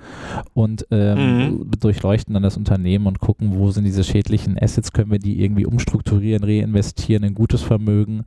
und 0.54 0.86
ähm, 0.92 1.38
mhm. 1.38 1.72
durchleuchten 1.80 2.34
dann 2.34 2.44
das 2.44 2.58
Unternehmen 2.58 3.08
und 3.08 3.20
gucken, 3.20 3.54
wo 3.54 3.72
sind 3.72 3.86
diese 3.86 4.04
schädlichen 4.04 4.58
Assets, 4.60 4.92
können 4.92 5.12
wir 5.12 5.20
die 5.20 5.42
irgendwie 5.42 5.59
irgendwie 5.60 5.66
umstrukturieren, 5.66 6.44
reinvestieren 6.44 7.24
in 7.24 7.36
gutes 7.36 7.62
Vermögen 7.62 8.26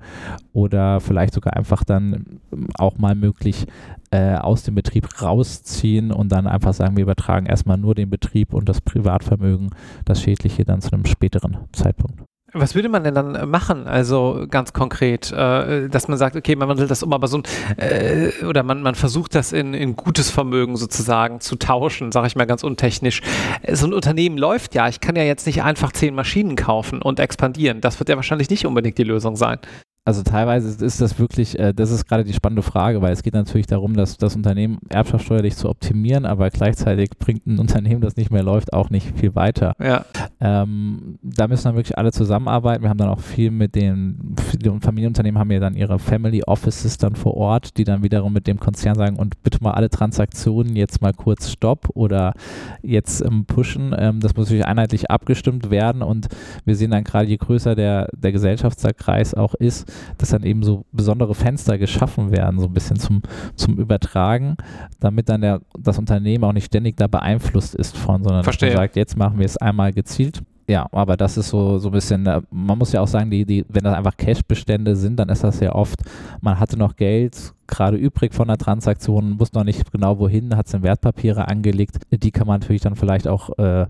oder 0.53 1.01
vielleicht 1.01 1.35
sogar 1.35 1.57
einfach 1.57 1.85
dann 1.85 2.41
auch 2.75 2.99
mal 2.99 3.15
möglich 3.15 3.67
äh, 4.11 4.35
aus 4.35 4.63
dem 4.63 4.75
Betrieb 4.75 5.23
rausziehen 5.23 6.13
und 6.13 6.31
dann 6.31 6.47
einfach 6.47 6.75
sagen, 6.75 6.97
wir 6.97 7.03
übertragen 7.03 7.47
erstmal 7.47 7.79
nur 7.79 7.95
den 7.95 8.11
Betrieb 8.11 8.55
und 8.55 8.69
das 8.69 8.81
Privatvermögen, 8.81 9.71
das 10.05 10.23
Schädliche 10.23 10.65
dann 10.65 10.81
zu 10.81 10.93
einem 10.93 11.07
späteren 11.07 11.59
Zeitpunkt. 11.73 12.23
Was 12.55 12.75
würde 12.75 12.91
man 12.91 13.03
denn 13.03 13.15
dann 13.15 13.35
äh, 13.35 13.47
machen? 13.47 13.87
Also 13.87 14.47
ganz 14.51 14.75
konkret, 14.75 15.33
äh, 15.33 15.89
dass 15.89 16.09
man 16.09 16.19
sagt, 16.19 16.37
okay, 16.37 16.55
man 16.55 16.69
wandelt 16.69 16.91
das 16.91 17.03
um, 17.03 17.13
aber 17.15 17.27
so 17.27 17.39
ein, 17.39 17.43
äh, 17.79 18.45
oder 18.45 18.63
man, 18.63 18.83
man 18.83 18.95
versucht 18.95 19.35
das 19.35 19.53
in, 19.53 19.73
in 19.73 19.97
gutes 19.97 20.31
Vermögen 20.31 20.77
sozusagen 20.77 21.41
zu 21.41 21.57
tauschen, 21.57 22.13
sage 22.13 22.27
ich 22.27 22.37
mal 22.37 22.47
ganz 22.47 22.63
untechnisch. 22.63 23.23
Äh, 23.63 23.75
so 23.75 23.87
ein 23.87 23.95
Unternehmen 23.95 24.37
läuft 24.37 24.75
ja, 24.75 24.87
ich 24.89 25.01
kann 25.01 25.17
ja 25.17 25.23
jetzt 25.23 25.47
nicht 25.47 25.63
einfach 25.63 25.93
zehn 25.93 26.15
Maschinen 26.15 26.55
kaufen 26.55 27.01
und 27.01 27.21
expandieren. 27.21 27.81
Das 27.81 27.99
wird 27.99 28.11
ja 28.11 28.17
wahrscheinlich 28.17 28.51
nicht 28.51 28.67
unbedingt 28.67 28.99
die 28.99 29.05
Lösung 29.05 29.37
sein 29.37 29.59
also 30.05 30.25
teilweise 30.25 30.85
ist 30.85 31.01
das 31.01 31.21
wirklich, 31.21 31.57
äh, 31.61 31.73
das 31.73 31.93
ist 31.93 32.07
gerade 32.09 32.25
die 32.25 32.33
spannende 32.33 32.63
Frage, 32.63 33.01
weil 33.03 33.13
es 33.13 33.23
geht 33.23 33.35
natürlich 33.35 33.69
darum, 33.69 33.95
dass 33.95 34.17
das 34.17 34.35
Unternehmen 34.35 34.79
erbschaftssteuerlich 34.89 35.55
zu 35.55 35.69
optimieren, 35.69 36.27
aber 36.27 36.51
gleichzeitig 36.51 37.11
bringt 37.21 37.47
ein 37.47 37.61
Unternehmen, 37.61 38.01
das 38.01 38.17
nicht 38.17 38.33
mehr 38.33 38.43
läuft, 38.43 38.73
auch 38.73 38.91
nicht 38.91 39.17
viel 39.17 39.37
weiter. 39.37 39.75
Ja. 39.81 40.05
Ähm, 40.41 41.21
da 41.23 41.47
müssen 41.47 41.65
dann 41.65 41.77
wirklich 41.77 41.97
alle 41.99 42.11
zusammenarbeiten. 42.11 42.83
Wir 42.83 42.91
haben 42.91 42.99
dann 42.99 43.11
auch 43.11 43.21
viel 43.21 43.53
mit 43.53 43.77
den, 43.77 44.35
die 44.61 44.71
Familienunternehmen 44.81 45.39
haben 45.39 45.53
ja 45.53 45.61
dann 45.61 45.77
ihre 45.77 46.01
Family 46.01 46.43
Offices 46.43 46.99
dann 46.99 47.15
vor 47.15 47.35
Ort, 47.37 47.77
die 47.77 47.85
dann 47.85 48.03
wiederum 48.03 48.33
mit 48.33 48.49
dem 48.49 48.59
Konzern 48.59 48.97
sagen 48.97 49.17
und 49.17 49.41
bitte 49.45 49.63
mal 49.63 49.73
alle 49.73 49.89
Transaktionen 49.89 50.75
jetzt 50.75 51.01
mal 51.01 51.13
kurz 51.13 51.49
Stopp 51.49 51.91
oder 51.95 52.35
jetzt 52.83 53.25
ähm, 53.25 53.45
pushen. 53.47 53.95
Ähm, 53.97 54.19
das 54.19 54.35
muss 54.35 54.47
natürlich 54.47 54.67
einheitlich 54.67 55.13
abgestimmt 55.13 55.71
werden 55.71 56.03
und 56.03 56.27
wir 56.65 56.75
sehen 56.75 56.91
dann 56.91 57.05
gerade, 57.05 57.29
je 57.29 57.37
größer 57.37 57.77
der, 57.77 58.09
der 58.17 58.33
Gesellschaftskreis 58.33 59.35
auch 59.35 59.55
ist, 59.55 59.92
dass 60.19 60.31
dann 60.31 60.43
eben 60.43 60.63
so 60.63 60.85
besondere 60.93 61.35
Fenster 61.35 61.79
geschaffen 61.79 62.31
werden, 62.31 62.61
so 62.61 62.67
ein 62.67 62.73
bisschen 62.73 62.99
zum, 62.99 63.23
zum 63.57 63.79
Übertragen, 63.79 64.57
damit 65.01 65.29
dann 65.29 65.41
der, 65.41 65.61
das 65.79 65.99
Unternehmen 65.99 66.45
auch 66.45 66.53
nicht 66.53 66.67
ständig 66.67 66.97
da 66.97 67.07
beeinflusst 67.07 67.75
ist 67.75 67.97
von, 67.97 68.23
sondern 68.23 68.45
Verstehe. 68.45 68.71
dass 68.71 68.77
man 68.77 68.85
sagt, 68.85 68.97
jetzt 68.97 69.17
machen 69.17 69.39
wir 69.39 69.47
es 69.47 69.57
einmal 69.57 69.93
gezielt. 69.93 70.43
Ja, 70.69 70.87
aber 70.93 71.17
das 71.17 71.37
ist 71.37 71.49
so, 71.49 71.79
so 71.79 71.89
ein 71.89 71.93
bisschen, 71.93 72.27
äh, 72.27 72.41
man 72.51 72.79
muss 72.79 72.93
ja 72.93 73.01
auch 73.01 73.09
sagen, 73.09 73.31
die, 73.31 73.45
die, 73.45 73.65
wenn 73.69 73.83
das 73.83 73.95
einfach 73.97 74.17
Cash-Bestände 74.17 74.95
sind, 74.95 75.17
dann 75.17 75.29
ist 75.29 75.43
das 75.43 75.61
ja 75.61 75.75
oft, 75.75 76.01
man 76.41 76.59
hatte 76.59 76.79
noch 76.79 76.97
Geld 76.97 77.53
gerade 77.67 77.97
übrig 77.97 78.35
von 78.35 78.49
der 78.49 78.59
Transaktion, 78.59 79.41
wusste 79.41 79.59
noch 79.59 79.65
nicht 79.65 79.91
genau 79.91 80.19
wohin, 80.19 80.57
hat 80.57 80.67
es 80.67 80.75
in 80.75 80.83
Wertpapiere 80.83 81.49
angelegt. 81.49 81.97
Die 82.11 82.31
kann 82.31 82.47
man 82.47 82.61
natürlich 82.61 82.83
dann 82.83 82.97
vielleicht 82.97 83.27
auch 83.27 83.59
äh, 83.59 83.87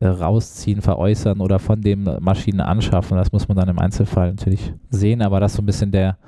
äh, 0.00 0.06
rausziehen, 0.06 0.82
veräußern 0.82 1.40
oder 1.40 1.58
von 1.58 1.80
dem 1.80 2.08
Maschinen 2.20 2.60
anschaffen. 2.60 3.16
Das 3.16 3.32
muss 3.32 3.46
man 3.48 3.56
dann 3.56 3.68
im 3.68 3.78
Einzelfall 3.78 4.30
natürlich 4.30 4.72
sehen, 4.90 5.22
aber 5.22 5.38
das 5.38 5.52
ist 5.52 5.56
so 5.56 5.62
ein 5.62 5.66
bisschen 5.66 5.92
der, 5.92 6.18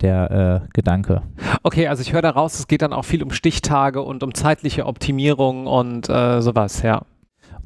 der 0.00 0.62
äh, 0.64 0.68
Gedanke. 0.74 1.22
Okay, 1.62 1.88
also 1.88 2.02
ich 2.02 2.12
höre 2.12 2.22
daraus, 2.22 2.58
es 2.58 2.66
geht 2.66 2.82
dann 2.82 2.92
auch 2.92 3.04
viel 3.04 3.22
um 3.22 3.30
Stichtage 3.30 4.02
und 4.02 4.22
um 4.22 4.34
zeitliche 4.34 4.86
Optimierung 4.86 5.66
und 5.66 6.08
äh, 6.08 6.42
sowas, 6.42 6.82
ja 6.82 7.02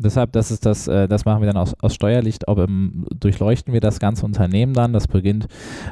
deshalb, 0.02 0.33
das 0.33 0.50
ist 0.50 0.66
das, 0.66 0.88
äh, 0.88 1.09
das 1.09 1.25
machen 1.25 1.42
wir 1.42 1.47
dann 1.47 1.57
aus, 1.57 1.75
aus 1.80 1.95
Steuerlicht, 1.95 2.49
ob, 2.49 2.59
ähm, 2.59 3.07
durchleuchten 3.19 3.73
wir 3.73 3.80
das 3.80 4.00
ganze 4.00 4.25
Unternehmen 4.25 4.75
dann. 4.75 4.92
Das 4.92 5.09
beginnt, 5.09 5.47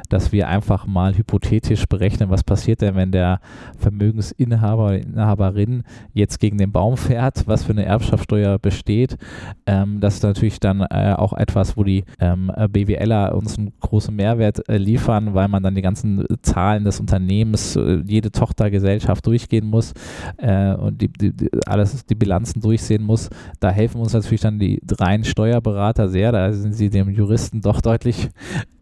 dass 0.09 0.31
wir 0.31 0.47
einfach 0.47 0.85
mal 0.87 1.15
hypothetisch 1.17 1.85
berechnen, 1.85 2.29
was 2.29 2.43
passiert 2.43 2.81
denn, 2.81 2.95
wenn 2.95 3.11
der 3.11 3.39
Vermögensinhaber 3.77 4.85
oder 4.85 4.97
Inhaberin 4.97 5.83
jetzt 6.13 6.39
gegen 6.39 6.57
den 6.57 6.71
Baum 6.71 6.97
fährt, 6.97 7.47
was 7.47 7.63
für 7.63 7.71
eine 7.71 7.85
Erbschaftssteuer 7.85 8.59
besteht. 8.59 9.17
Ähm, 9.65 9.99
das 9.99 10.15
ist 10.15 10.23
natürlich 10.23 10.59
dann 10.59 10.81
äh, 10.81 11.13
auch 11.17 11.33
etwas, 11.33 11.77
wo 11.77 11.83
die 11.83 12.03
ähm, 12.19 12.51
BWLer 12.71 13.35
uns 13.35 13.57
einen 13.57 13.73
großen 13.79 14.15
Mehrwert 14.15 14.67
äh, 14.67 14.77
liefern, 14.77 15.33
weil 15.33 15.47
man 15.47 15.63
dann 15.63 15.75
die 15.75 15.81
ganzen 15.81 16.25
Zahlen 16.41 16.83
des 16.83 16.99
Unternehmens, 16.99 17.75
äh, 17.75 18.01
jede 18.05 18.31
Tochtergesellschaft 18.31 19.25
durchgehen 19.25 19.65
muss 19.65 19.93
äh, 20.37 20.73
und 20.73 21.01
die, 21.01 21.09
die, 21.09 21.33
alles, 21.65 22.05
die 22.05 22.15
Bilanzen 22.15 22.61
durchsehen 22.61 23.03
muss. 23.03 23.29
Da 23.59 23.69
helfen 23.69 23.98
uns 23.99 24.13
natürlich 24.13 24.41
dann 24.41 24.59
die 24.59 24.81
reinen 24.99 25.23
Steuerberater 25.23 26.09
sehr, 26.09 26.31
da 26.31 26.51
sind 26.51 26.73
sie 26.73 26.89
dem 26.89 27.09
Juristen 27.09 27.61
doch 27.61 27.81
deutlich 27.81 28.29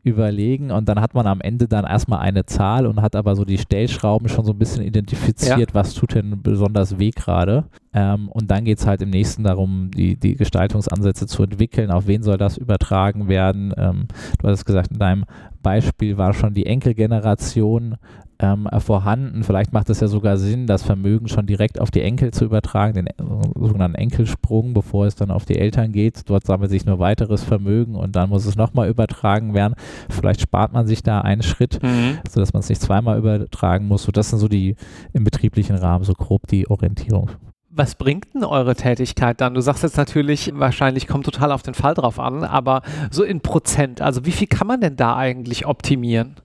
überlegen 0.07 0.71
und 0.71 0.89
dann 0.89 0.99
hat 1.01 1.13
man 1.13 1.27
am 1.27 1.41
Ende 1.41 1.67
dann 1.67 1.85
erstmal 1.85 2.19
eine 2.19 2.45
Zahl 2.45 2.85
und 2.85 3.01
hat 3.01 3.15
aber 3.15 3.35
so 3.35 3.45
die 3.45 3.57
Stellschrauben 3.57 4.29
schon 4.29 4.45
so 4.45 4.51
ein 4.51 4.57
bisschen 4.57 4.83
identifiziert, 4.83 5.69
ja. 5.69 5.73
was 5.73 5.93
tut 5.93 6.15
denn 6.15 6.41
besonders 6.41 6.99
weh 6.99 7.11
gerade. 7.11 7.65
Ähm, 7.93 8.29
und 8.29 8.51
dann 8.51 8.65
geht 8.65 8.79
es 8.79 8.87
halt 8.87 9.01
im 9.01 9.09
nächsten 9.09 9.43
darum, 9.43 9.91
die, 9.91 10.15
die 10.15 10.35
Gestaltungsansätze 10.35 11.27
zu 11.27 11.43
entwickeln, 11.43 11.91
auf 11.91 12.07
wen 12.07 12.23
soll 12.23 12.37
das 12.37 12.57
übertragen 12.57 13.27
werden. 13.27 13.73
Ähm, 13.77 14.07
du 14.39 14.47
hattest 14.47 14.65
gesagt, 14.65 14.91
in 14.91 14.99
deinem 14.99 15.25
Beispiel 15.61 16.17
war 16.17 16.33
schon 16.33 16.53
die 16.53 16.65
Enkelgeneration 16.65 17.97
ähm, 18.39 18.67
vorhanden. 18.79 19.43
Vielleicht 19.43 19.73
macht 19.73 19.89
es 19.89 19.99
ja 19.99 20.07
sogar 20.07 20.37
Sinn, 20.37 20.67
das 20.67 20.83
Vermögen 20.83 21.27
schon 21.27 21.47
direkt 21.47 21.81
auf 21.81 21.91
die 21.91 22.01
Enkel 22.01 22.31
zu 22.31 22.45
übertragen, 22.45 22.93
den 22.93 23.07
äh, 23.07 23.13
sogenannten 23.55 23.95
Enkelsprung, 23.95 24.73
bevor 24.73 25.05
es 25.05 25.15
dann 25.15 25.31
auf 25.31 25.45
die 25.45 25.57
Eltern 25.57 25.91
geht. 25.91 26.29
Dort 26.29 26.45
sammelt 26.45 26.69
sich 26.69 26.85
nur 26.85 26.99
weiteres 26.99 27.43
Vermögen 27.43 27.95
und 27.95 28.15
dann 28.15 28.29
muss 28.29 28.45
es 28.45 28.55
nochmal 28.55 28.89
übertragen 28.89 29.53
werden. 29.53 29.73
Vielleicht 30.09 30.41
spart 30.41 30.73
man 30.73 30.87
sich 30.87 31.03
da 31.03 31.21
einen 31.21 31.43
Schritt, 31.43 31.81
mhm. 31.81 32.19
sodass 32.29 32.53
man 32.53 32.61
es 32.61 32.69
nicht 32.69 32.81
zweimal 32.81 33.17
übertragen 33.17 33.87
muss. 33.87 34.03
So, 34.03 34.11
das 34.11 34.29
sind 34.29 34.39
so 34.39 34.47
die 34.47 34.75
im 35.13 35.23
betrieblichen 35.23 35.75
Rahmen 35.75 36.03
so 36.03 36.13
grob 36.13 36.47
die 36.47 36.69
Orientierung. 36.69 37.31
Was 37.69 37.93
bringt 37.93 38.33
denn 38.33 38.43
eure 38.43 38.75
Tätigkeit 38.75 39.39
dann? 39.39 39.53
Du 39.53 39.61
sagst 39.61 39.83
jetzt 39.83 39.97
natürlich, 39.97 40.51
wahrscheinlich 40.55 41.07
kommt 41.07 41.25
total 41.25 41.51
auf 41.51 41.61
den 41.61 41.75
Fall 41.75 41.93
drauf 41.93 42.19
an, 42.19 42.43
aber 42.43 42.81
so 43.11 43.23
in 43.23 43.41
Prozent, 43.41 44.01
also 44.01 44.25
wie 44.25 44.31
viel 44.31 44.47
kann 44.47 44.65
man 44.65 44.81
denn 44.81 44.95
da 44.95 45.15
eigentlich 45.15 45.67
optimieren? 45.67 46.37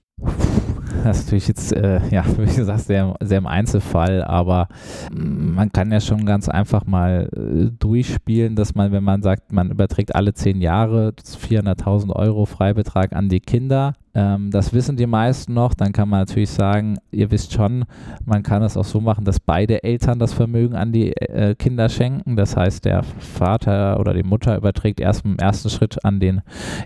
das 1.13 1.19
ist 1.19 1.25
natürlich 1.25 1.47
jetzt, 1.47 1.73
äh, 1.73 1.99
ja, 2.09 2.23
wie 2.37 2.55
gesagt, 2.55 2.81
sehr, 2.81 3.13
sehr 3.21 3.37
im 3.37 3.47
Einzelfall, 3.47 4.23
aber 4.23 4.67
mm, 5.13 5.55
man 5.55 5.71
kann 5.71 5.91
ja 5.91 5.99
schon 5.99 6.25
ganz 6.25 6.47
einfach 6.47 6.85
mal 6.85 7.29
äh, 7.35 7.71
durchspielen, 7.77 8.55
dass 8.55 8.75
man, 8.75 8.91
wenn 8.91 9.03
man 9.03 9.21
sagt, 9.21 9.51
man 9.51 9.71
überträgt 9.71 10.15
alle 10.15 10.33
zehn 10.33 10.61
Jahre 10.61 11.13
400.000 11.17 12.11
Euro 12.15 12.45
Freibetrag 12.45 13.13
an 13.13 13.29
die 13.29 13.41
Kinder, 13.41 13.95
ähm, 14.15 14.51
das 14.51 14.73
wissen 14.73 14.95
die 14.95 15.07
meisten 15.07 15.53
noch. 15.53 15.73
Dann 15.73 15.91
kann 15.91 16.09
man 16.09 16.21
natürlich 16.21 16.51
sagen, 16.51 16.97
ihr 17.11 17.31
wisst 17.31 17.53
schon, 17.53 17.85
man 18.25 18.43
kann 18.43 18.61
es 18.61 18.77
auch 18.77 18.85
so 18.85 19.01
machen, 19.01 19.25
dass 19.25 19.39
beide 19.39 19.83
Eltern 19.83 20.19
das 20.19 20.33
Vermögen 20.33 20.75
an 20.75 20.91
die 20.91 21.15
äh, 21.17 21.55
Kinder 21.55 21.89
schenken. 21.89 22.35
Das 22.35 22.55
heißt, 22.55 22.85
der 22.85 23.03
Vater 23.03 23.99
oder 23.99 24.13
die 24.13 24.23
Mutter 24.23 24.55
überträgt 24.55 24.99
erst 24.99 25.25
im 25.25 25.37
ersten 25.37 25.69
Schritt 25.69 26.03
an 26.05 26.19
den 26.19 26.41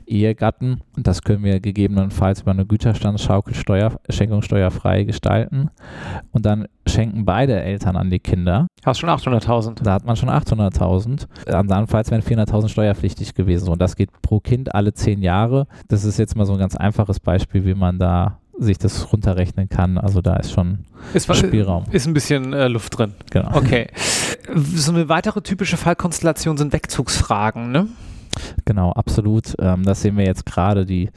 Ehegatten. 0.06 0.82
Das 0.96 1.22
können 1.22 1.44
wir 1.44 1.60
gegebenenfalls 1.60 2.42
über 2.42 2.52
eine 2.52 2.66
Güterstandsschaukelsteuer, 2.66 4.00
schenkungssteuerfrei 4.10 5.04
gestalten. 5.04 5.70
Und 6.32 6.46
dann 6.46 6.68
schenken 6.88 7.26
beide 7.26 7.62
Eltern 7.62 7.96
an 7.96 8.10
die 8.10 8.20
Kinder. 8.20 8.68
Hast 8.86 9.00
schon 9.00 9.10
800.000. 9.10 9.84
Da 9.84 9.94
hat 9.94 10.06
man 10.06 10.16
schon 10.16 10.30
800.000. 10.30 11.28
Andernfalls 11.52 12.12
wären 12.12 12.22
400.000 12.22 12.70
steuerpflichtig 12.70 13.34
gewesen. 13.34 13.70
Und 13.70 13.82
das 13.82 13.96
geht 13.96 14.10
pro 14.22 14.40
Kind 14.40 14.74
alle 14.74 14.94
zehn 14.94 15.22
Jahres. 15.22 15.66
Das 15.88 16.06
ist 16.06 16.18
jetzt 16.18 16.36
mal 16.36 16.46
so 16.46 16.54
ein 16.54 16.60
ganz 16.60 16.76
einfaches 16.76 17.17
Beispiel, 17.20 17.66
wie 17.66 17.76
man 17.76 18.00
da 18.00 18.40
sich 18.60 18.78
das 18.78 19.12
runterrechnen 19.12 19.70
kann. 19.70 19.98
Also 19.98 20.22
da 20.22 20.36
ist 20.38 20.52
schon 20.52 20.86
ist, 21.14 21.34
Spielraum. 21.36 21.86
Ist 21.92 22.08
ein 22.08 22.14
bisschen 22.14 22.54
äh, 22.54 22.68
Luft 22.68 22.98
drin. 22.98 23.14
Genau. 23.30 23.56
Okay. 23.56 23.88
So 24.56 24.92
eine 24.92 25.10
weitere 25.10 25.42
typische 25.42 25.78
Fallkonstellation 25.78 26.58
sind 26.58 26.74
Wegzugsfragen, 26.74 27.72
ne? 27.72 27.88
Genau, 28.66 28.92
absolut. 28.92 29.56
Ähm, 29.60 29.84
das 29.84 30.02
sehen 30.02 30.18
wir 30.18 30.26
jetzt 30.26 30.46
gerade, 30.46 30.86
die 30.86 31.10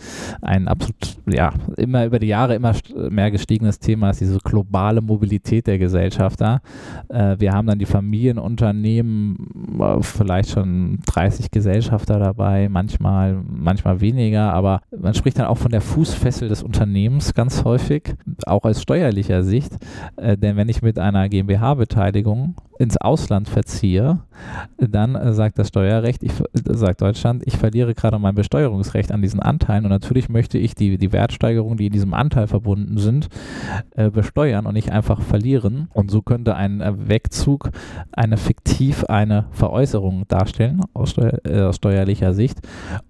ein 0.42 0.68
absolut, 0.68 0.96
ja, 1.26 1.52
immer 1.76 2.06
über 2.06 2.18
die 2.18 2.28
Jahre 2.28 2.54
immer 2.54 2.74
mehr 3.10 3.30
gestiegenes 3.30 3.78
Thema 3.78 4.10
ist 4.10 4.20
diese 4.20 4.38
globale 4.38 5.00
Mobilität 5.00 5.66
der 5.66 5.78
Gesellschafter. 5.78 6.60
Äh, 7.08 7.36
wir 7.38 7.52
haben 7.52 7.66
dann 7.66 7.78
die 7.78 7.86
Familienunternehmen, 7.86 9.78
äh, 9.80 10.02
vielleicht 10.02 10.50
schon 10.50 10.98
30 11.06 11.50
Gesellschafter 11.50 12.18
dabei, 12.18 12.68
manchmal, 12.68 13.42
manchmal 13.46 14.00
weniger, 14.00 14.52
aber 14.52 14.80
man 14.96 15.14
spricht 15.14 15.38
dann 15.38 15.46
auch 15.46 15.58
von 15.58 15.70
der 15.70 15.80
Fußfessel 15.80 16.48
des 16.48 16.62
Unternehmens 16.62 17.34
ganz 17.34 17.64
häufig, 17.64 18.14
auch 18.46 18.64
aus 18.64 18.82
steuerlicher 18.82 19.42
Sicht. 19.42 19.72
Äh, 20.16 20.36
denn 20.36 20.56
wenn 20.56 20.68
ich 20.68 20.82
mit 20.82 20.98
einer 20.98 21.28
GmbH-Beteiligung 21.28 22.54
ins 22.80 22.96
Ausland 22.96 23.46
verziehe, 23.46 24.20
dann 24.78 25.14
äh, 25.14 25.34
sagt 25.34 25.58
das 25.58 25.68
Steuerrecht, 25.68 26.22
ich, 26.22 26.32
äh, 26.32 26.44
sagt 26.64 27.02
Deutschland, 27.02 27.42
ich 27.46 27.58
verliere 27.58 27.94
gerade 27.94 28.18
mein 28.18 28.34
Besteuerungsrecht 28.34 29.12
an 29.12 29.20
diesen 29.20 29.40
Anteilen 29.40 29.84
und 29.84 29.90
natürlich 29.90 30.30
möchte 30.30 30.56
ich 30.56 30.74
die, 30.74 30.96
die 30.96 31.12
Wertsteigerungen, 31.12 31.76
die 31.76 31.86
in 31.86 31.92
diesem 31.92 32.14
Anteil 32.14 32.46
verbunden 32.46 32.96
sind, 32.96 33.28
äh, 33.96 34.08
besteuern 34.08 34.64
und 34.64 34.72
nicht 34.72 34.92
einfach 34.92 35.20
verlieren. 35.20 35.88
Und 35.92 36.10
so 36.10 36.22
könnte 36.22 36.56
ein 36.56 36.80
äh, 36.80 37.08
Wegzug 37.08 37.70
eine 38.12 38.38
fiktiv 38.38 39.04
eine 39.04 39.44
Veräußerung 39.50 40.26
darstellen 40.28 40.80
aus, 40.94 41.10
steuer, 41.10 41.38
aus, 41.68 41.76
steuerlicher 41.76 42.32
Sicht. 42.32 42.60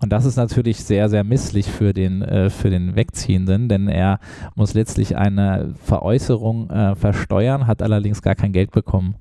Und 0.01 0.13
das 0.13 0.25
ist 0.25 0.37
natürlich 0.37 0.83
sehr, 0.83 1.09
sehr 1.09 1.23
misslich 1.23 1.67
für 1.67 1.93
den, 1.93 2.51
für 2.51 2.71
den 2.71 2.97
Wegziehenden, 2.97 3.69
denn 3.69 3.89
er 3.89 4.19
muss 4.55 4.75
letztlich 4.75 5.17
eine 5.17 5.75
Veräußerung 5.85 6.69
versteuern, 6.97 7.67
hat 7.67 7.83
allerdings 7.83 8.23
gar 8.23 8.35
kein 8.35 8.53
Geld 8.53 8.71
bekommen. 8.71 9.15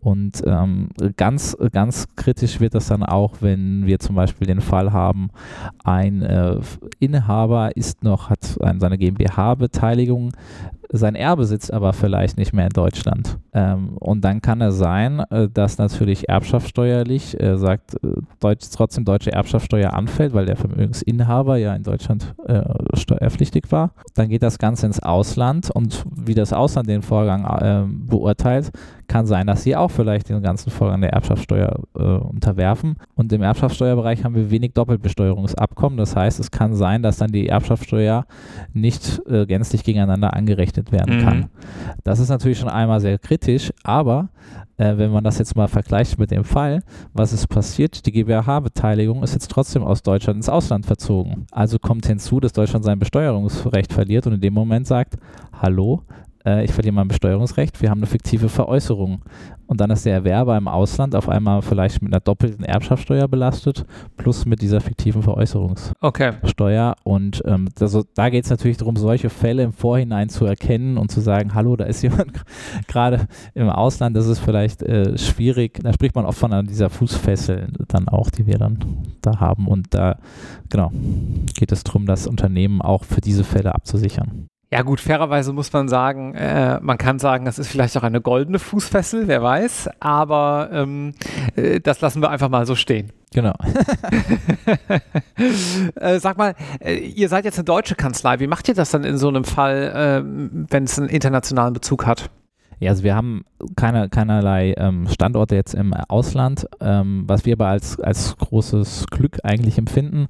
Und 0.00 0.42
ähm, 0.46 0.88
ganz, 1.16 1.56
ganz 1.72 2.08
kritisch 2.16 2.60
wird 2.60 2.74
das 2.74 2.88
dann 2.88 3.02
auch, 3.02 3.36
wenn 3.40 3.86
wir 3.86 3.98
zum 3.98 4.16
Beispiel 4.16 4.46
den 4.46 4.60
Fall 4.60 4.92
haben, 4.92 5.30
ein 5.84 6.22
äh, 6.22 6.60
Inhaber 6.98 7.76
ist 7.76 8.02
noch, 8.02 8.30
hat 8.30 8.58
seine 8.78 8.98
GmbH-Beteiligung 8.98 10.32
sein 10.94 11.14
Erbe 11.14 11.46
sitzt 11.46 11.72
aber 11.72 11.94
vielleicht 11.94 12.36
nicht 12.36 12.52
mehr 12.52 12.66
in 12.66 12.72
Deutschland. 12.72 13.38
Ähm, 13.54 13.96
und 13.98 14.22
dann 14.22 14.42
kann 14.42 14.60
es 14.60 14.76
sein, 14.76 15.20
äh, 15.30 15.48
dass 15.48 15.78
natürlich 15.78 16.28
erbschaftssteuerlich, 16.28 17.40
äh, 17.40 17.56
sagt, 17.56 17.94
äh, 18.04 18.08
Deutsch, 18.40 18.66
trotzdem 18.72 19.06
deutsche 19.06 19.32
Erbschaftssteuer 19.32 19.94
anfällt, 19.94 20.34
weil 20.34 20.44
der 20.44 20.56
Vermögensinhaber 20.56 21.56
ja 21.56 21.74
in 21.74 21.82
Deutschland 21.82 22.34
äh, 22.46 22.62
steuerpflichtig 22.94 23.72
war. 23.72 23.92
Dann 24.14 24.28
geht 24.28 24.42
das 24.42 24.58
Ganze 24.58 24.86
ins 24.86 25.02
Ausland 25.02 25.70
und 25.70 26.04
wie 26.14 26.34
das 26.34 26.52
Ausland 26.52 26.88
den 26.88 27.02
Vorgang 27.02 27.44
äh, 27.44 27.84
beurteilt, 27.88 28.70
kann 29.08 29.26
sein, 29.26 29.46
dass 29.46 29.62
sie 29.62 29.76
auch 29.76 29.90
vielleicht 29.90 30.28
den 30.28 30.42
ganzen 30.42 30.70
Vorgang 30.70 31.02
der 31.02 31.12
Erbschaftssteuer 31.12 31.80
unterwerfen. 31.92 32.96
Und 33.14 33.30
im 33.32 33.42
Erbschaftssteuerbereich 33.42 34.24
haben 34.24 34.34
wir 34.34 34.50
wenig 34.50 34.72
Doppelbesteuerungsabkommen. 34.72 35.98
Das 35.98 36.16
heißt, 36.16 36.40
es 36.40 36.50
kann 36.50 36.74
sein, 36.74 37.02
dass 37.02 37.18
dann 37.18 37.30
die 37.30 37.48
Erbschaftssteuer 37.48 38.24
nicht 38.72 39.20
gänzlich 39.26 39.84
gegeneinander 39.84 40.32
angerechnet 40.32 40.81
berechnet 40.82 40.92
werden 40.92 41.18
mhm. 41.18 41.22
kann. 41.22 41.50
Das 42.04 42.18
ist 42.18 42.28
natürlich 42.28 42.58
schon 42.58 42.68
einmal 42.68 43.00
sehr 43.00 43.18
kritisch, 43.18 43.72
aber 43.82 44.28
äh, 44.76 44.96
wenn 44.96 45.10
man 45.10 45.24
das 45.24 45.38
jetzt 45.38 45.56
mal 45.56 45.68
vergleicht 45.68 46.18
mit 46.18 46.30
dem 46.30 46.44
Fall, 46.44 46.82
was 47.12 47.32
ist 47.32 47.48
passiert? 47.48 48.06
Die 48.06 48.12
GmbH-Beteiligung 48.12 49.22
ist 49.22 49.34
jetzt 49.34 49.50
trotzdem 49.50 49.82
aus 49.82 50.02
Deutschland 50.02 50.36
ins 50.36 50.48
Ausland 50.48 50.86
verzogen. 50.86 51.46
Also 51.50 51.78
kommt 51.78 52.06
hinzu, 52.06 52.40
dass 52.40 52.52
Deutschland 52.52 52.84
sein 52.84 52.98
Besteuerungsrecht 52.98 53.92
verliert 53.92 54.26
und 54.26 54.34
in 54.34 54.40
dem 54.40 54.54
Moment 54.54 54.86
sagt, 54.86 55.16
hallo, 55.60 56.02
äh, 56.44 56.64
ich 56.64 56.72
verliere 56.72 56.94
mein 56.94 57.08
Besteuerungsrecht, 57.08 57.80
wir 57.80 57.90
haben 57.90 58.00
eine 58.00 58.06
fiktive 58.06 58.48
Veräußerung. 58.48 59.22
Und 59.66 59.80
dann 59.80 59.90
ist 59.90 60.04
der 60.04 60.12
Erwerber 60.12 60.56
im 60.58 60.68
Ausland 60.68 61.14
auf 61.14 61.30
einmal 61.30 61.62
vielleicht 61.62 62.02
mit 62.02 62.12
einer 62.12 62.20
doppelten 62.20 62.62
Erbschaftssteuer 62.62 63.26
belastet, 63.26 63.86
plus 64.18 64.44
mit 64.44 64.60
dieser 64.60 64.82
fiktiven 64.82 65.22
Veräußerungssteuer. 65.22 65.94
Okay. 66.00 66.32
Und 67.04 67.42
ähm, 67.46 67.68
also, 67.80 68.04
da 68.14 68.28
geht 68.28 68.44
es 68.44 68.50
natürlich 68.50 68.76
darum, 68.76 68.96
solche 68.96 69.30
Fälle 69.30 69.62
im 69.62 69.72
Vorhinein 69.72 70.28
zu 70.28 70.44
erkennen 70.44 70.98
und 70.98 71.10
zu 71.10 71.20
sagen, 71.20 71.54
hallo, 71.54 71.76
da 71.76 71.84
ist 71.84 72.02
jemand 72.02 72.44
gerade 72.86 73.26
im 73.54 73.70
Ausland, 73.70 74.14
das 74.14 74.26
ist 74.26 74.40
vielleicht 74.40 74.82
äh, 74.82 75.16
schwierig. 75.16 75.80
Da 75.82 75.92
spricht 75.92 76.14
man 76.16 76.26
oft 76.26 76.38
von 76.38 76.66
dieser 76.66 76.90
Fußfessel 76.90 77.68
dann 77.88 78.08
auch, 78.08 78.28
die 78.28 78.46
wir 78.46 78.58
dann 78.58 78.78
da 79.22 79.40
haben. 79.40 79.68
Und 79.68 79.94
da, 79.94 80.18
genau, 80.68 80.92
geht 81.54 81.72
es 81.72 81.82
darum, 81.82 82.04
das 82.04 82.26
Unternehmen 82.26 82.82
auch 82.82 83.04
für 83.04 83.22
diese 83.22 83.44
Fälle 83.44 83.74
abzusichern. 83.74 84.48
Ja 84.72 84.80
gut, 84.80 85.00
fairerweise 85.00 85.52
muss 85.52 85.70
man 85.74 85.86
sagen, 85.86 86.34
äh, 86.34 86.80
man 86.80 86.96
kann 86.96 87.18
sagen, 87.18 87.44
das 87.44 87.58
ist 87.58 87.68
vielleicht 87.68 87.94
auch 87.98 88.04
eine 88.04 88.22
goldene 88.22 88.58
Fußfessel, 88.58 89.28
wer 89.28 89.42
weiß, 89.42 89.90
aber 90.00 90.70
ähm, 90.72 91.12
äh, 91.56 91.78
das 91.78 92.00
lassen 92.00 92.22
wir 92.22 92.30
einfach 92.30 92.48
mal 92.48 92.64
so 92.64 92.74
stehen. 92.74 93.12
Genau. 93.34 93.52
äh, 95.96 96.18
sag 96.18 96.38
mal, 96.38 96.54
äh, 96.80 96.94
ihr 96.94 97.28
seid 97.28 97.44
jetzt 97.44 97.58
eine 97.58 97.64
deutsche 97.64 97.96
Kanzlei, 97.96 98.40
wie 98.40 98.46
macht 98.46 98.66
ihr 98.66 98.74
das 98.74 98.90
dann 98.90 99.04
in 99.04 99.18
so 99.18 99.28
einem 99.28 99.44
Fall, 99.44 99.92
ähm, 99.94 100.66
wenn 100.70 100.84
es 100.84 100.98
einen 100.98 101.10
internationalen 101.10 101.74
Bezug 101.74 102.06
hat? 102.06 102.30
Ja, 102.82 102.90
also 102.90 103.04
wir 103.04 103.14
haben 103.14 103.44
keine, 103.76 104.08
keinerlei 104.08 104.74
ähm, 104.76 105.06
Standorte 105.06 105.54
jetzt 105.54 105.72
im 105.72 105.94
Ausland, 105.94 106.66
ähm, 106.80 107.22
was 107.28 107.46
wir 107.46 107.52
aber 107.52 107.68
als, 107.68 108.00
als 108.00 108.36
großes 108.36 109.06
Glück 109.08 109.38
eigentlich 109.44 109.78
empfinden, 109.78 110.26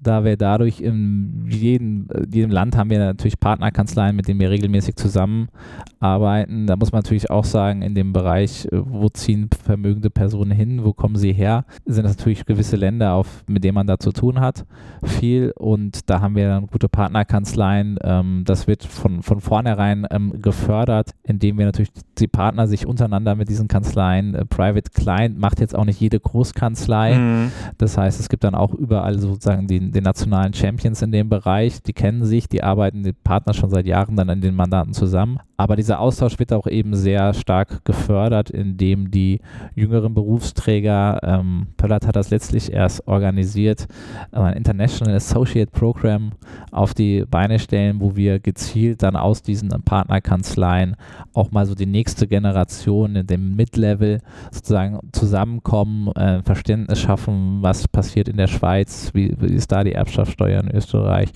da 0.00 0.22
wir 0.22 0.36
dadurch 0.36 0.80
in 0.80 1.46
jedem, 1.48 2.06
jedem 2.32 2.52
Land 2.52 2.76
haben 2.76 2.90
wir 2.90 3.00
natürlich 3.00 3.40
Partnerkanzleien, 3.40 4.14
mit 4.14 4.28
denen 4.28 4.38
wir 4.38 4.50
regelmäßig 4.50 4.94
zusammenarbeiten. 4.94 6.68
Da 6.68 6.76
muss 6.76 6.92
man 6.92 7.00
natürlich 7.00 7.28
auch 7.28 7.44
sagen, 7.44 7.82
in 7.82 7.96
dem 7.96 8.12
Bereich, 8.12 8.66
äh, 8.66 8.80
wo 8.84 9.08
ziehen 9.08 9.50
vermögende 9.64 10.08
Personen 10.08 10.52
hin, 10.52 10.84
wo 10.84 10.92
kommen 10.92 11.16
sie 11.16 11.32
her, 11.32 11.64
sind 11.86 12.04
das 12.04 12.16
natürlich 12.16 12.46
gewisse 12.46 12.76
Länder, 12.76 13.14
auf, 13.14 13.42
mit 13.48 13.64
denen 13.64 13.74
man 13.74 13.88
da 13.88 13.98
zu 13.98 14.12
tun 14.12 14.38
hat, 14.38 14.64
viel 15.02 15.52
und 15.58 16.08
da 16.08 16.20
haben 16.20 16.36
wir 16.36 16.46
dann 16.46 16.68
gute 16.68 16.88
Partnerkanzleien. 16.88 17.98
Ähm, 18.04 18.44
das 18.46 18.68
wird 18.68 18.84
von, 18.84 19.24
von 19.24 19.40
vornherein 19.40 20.06
ähm, 20.12 20.40
gefördert, 20.40 21.10
indem 21.24 21.58
wir 21.58 21.66
natürlich 21.66 21.95
die 22.18 22.26
Partner 22.26 22.66
sich 22.66 22.86
untereinander 22.86 23.34
mit 23.34 23.48
diesen 23.48 23.68
Kanzleien. 23.68 24.34
Äh, 24.34 24.44
Private 24.44 24.90
Client 24.90 25.38
macht 25.38 25.60
jetzt 25.60 25.74
auch 25.74 25.84
nicht 25.84 26.00
jede 26.00 26.18
Großkanzlei. 26.18 27.14
Mhm. 27.14 27.52
Das 27.78 27.98
heißt, 27.98 28.20
es 28.20 28.28
gibt 28.28 28.44
dann 28.44 28.54
auch 28.54 28.74
überall 28.74 29.18
sozusagen 29.18 29.66
die, 29.66 29.90
die 29.90 30.00
nationalen 30.00 30.54
Champions 30.54 31.02
in 31.02 31.12
dem 31.12 31.28
Bereich. 31.28 31.82
Die 31.82 31.92
kennen 31.92 32.24
sich, 32.24 32.48
die 32.48 32.62
arbeiten, 32.62 33.02
die 33.02 33.12
Partner 33.12 33.54
schon 33.54 33.70
seit 33.70 33.86
Jahren 33.86 34.16
dann 34.16 34.30
an 34.30 34.40
den 34.40 34.54
Mandaten 34.54 34.92
zusammen. 34.92 35.38
Aber 35.58 35.76
dieser 35.76 36.00
Austausch 36.00 36.38
wird 36.38 36.52
auch 36.52 36.66
eben 36.66 36.94
sehr 36.94 37.32
stark 37.32 37.84
gefördert, 37.84 38.50
indem 38.50 39.10
die 39.10 39.40
jüngeren 39.74 40.12
Berufsträger, 40.12 41.20
ähm, 41.22 41.68
Pöllert 41.78 42.06
hat 42.06 42.16
das 42.16 42.30
letztlich 42.30 42.72
erst 42.72 43.06
organisiert, 43.08 43.86
äh, 44.32 44.38
ein 44.38 44.54
International 44.54 45.14
Associate 45.14 45.70
Program 45.70 46.32
auf 46.72 46.92
die 46.92 47.24
Beine 47.24 47.58
stellen, 47.58 48.00
wo 48.00 48.16
wir 48.16 48.38
gezielt 48.38 49.02
dann 49.02 49.16
aus 49.16 49.42
diesen 49.42 49.70
Partnerkanzleien 49.70 50.96
auch 51.32 51.50
mal 51.50 51.64
so 51.64 51.74
die 51.74 51.85
nächste 51.86 52.26
Generation 52.26 53.16
in 53.16 53.26
dem 53.26 53.56
Mid-Level 53.56 54.20
sozusagen 54.50 54.98
zusammenkommen, 55.12 56.08
äh, 56.12 56.42
Verständnis 56.42 57.00
schaffen, 57.00 57.58
was 57.62 57.88
passiert 57.88 58.28
in 58.28 58.36
der 58.36 58.46
Schweiz, 58.46 59.10
wie, 59.14 59.34
wie 59.38 59.54
ist 59.54 59.72
da 59.72 59.84
die 59.84 59.92
Erbschaftssteuer 59.92 60.60
in 60.60 60.70
Österreich. 60.70 61.30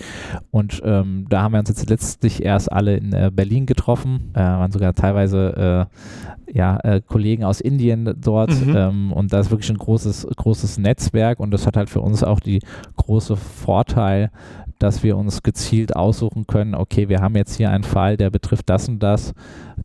Und 0.50 0.82
ähm, 0.84 1.26
da 1.28 1.42
haben 1.42 1.52
wir 1.52 1.60
uns 1.60 1.68
jetzt 1.68 1.88
letztlich 1.88 2.44
erst 2.44 2.70
alle 2.70 2.96
in 2.96 3.12
äh, 3.12 3.30
Berlin 3.32 3.66
getroffen, 3.66 4.30
äh, 4.34 4.40
waren 4.40 4.72
sogar 4.72 4.94
teilweise 4.94 5.88
äh, 5.88 6.52
ja, 6.52 6.78
äh, 6.82 7.00
Kollegen 7.00 7.44
aus 7.44 7.60
Indien 7.60 8.12
dort 8.20 8.50
mhm. 8.50 8.76
ähm, 8.76 9.12
und 9.12 9.32
da 9.32 9.40
ist 9.40 9.50
wirklich 9.50 9.70
ein 9.70 9.78
großes, 9.78 10.26
großes 10.34 10.78
Netzwerk 10.78 11.40
und 11.40 11.52
das 11.52 11.66
hat 11.66 11.76
halt 11.76 11.88
für 11.88 12.00
uns 12.00 12.24
auch 12.24 12.40
die 12.40 12.60
große 12.96 13.36
Vorteil, 13.36 14.30
dass 14.80 15.02
wir 15.02 15.16
uns 15.16 15.42
gezielt 15.42 15.94
aussuchen 15.94 16.46
können, 16.46 16.74
okay, 16.74 17.08
wir 17.08 17.20
haben 17.20 17.36
jetzt 17.36 17.56
hier 17.56 17.70
einen 17.70 17.84
Fall, 17.84 18.16
der 18.16 18.30
betrifft 18.30 18.68
das 18.68 18.88
und 18.88 18.98
das. 19.00 19.34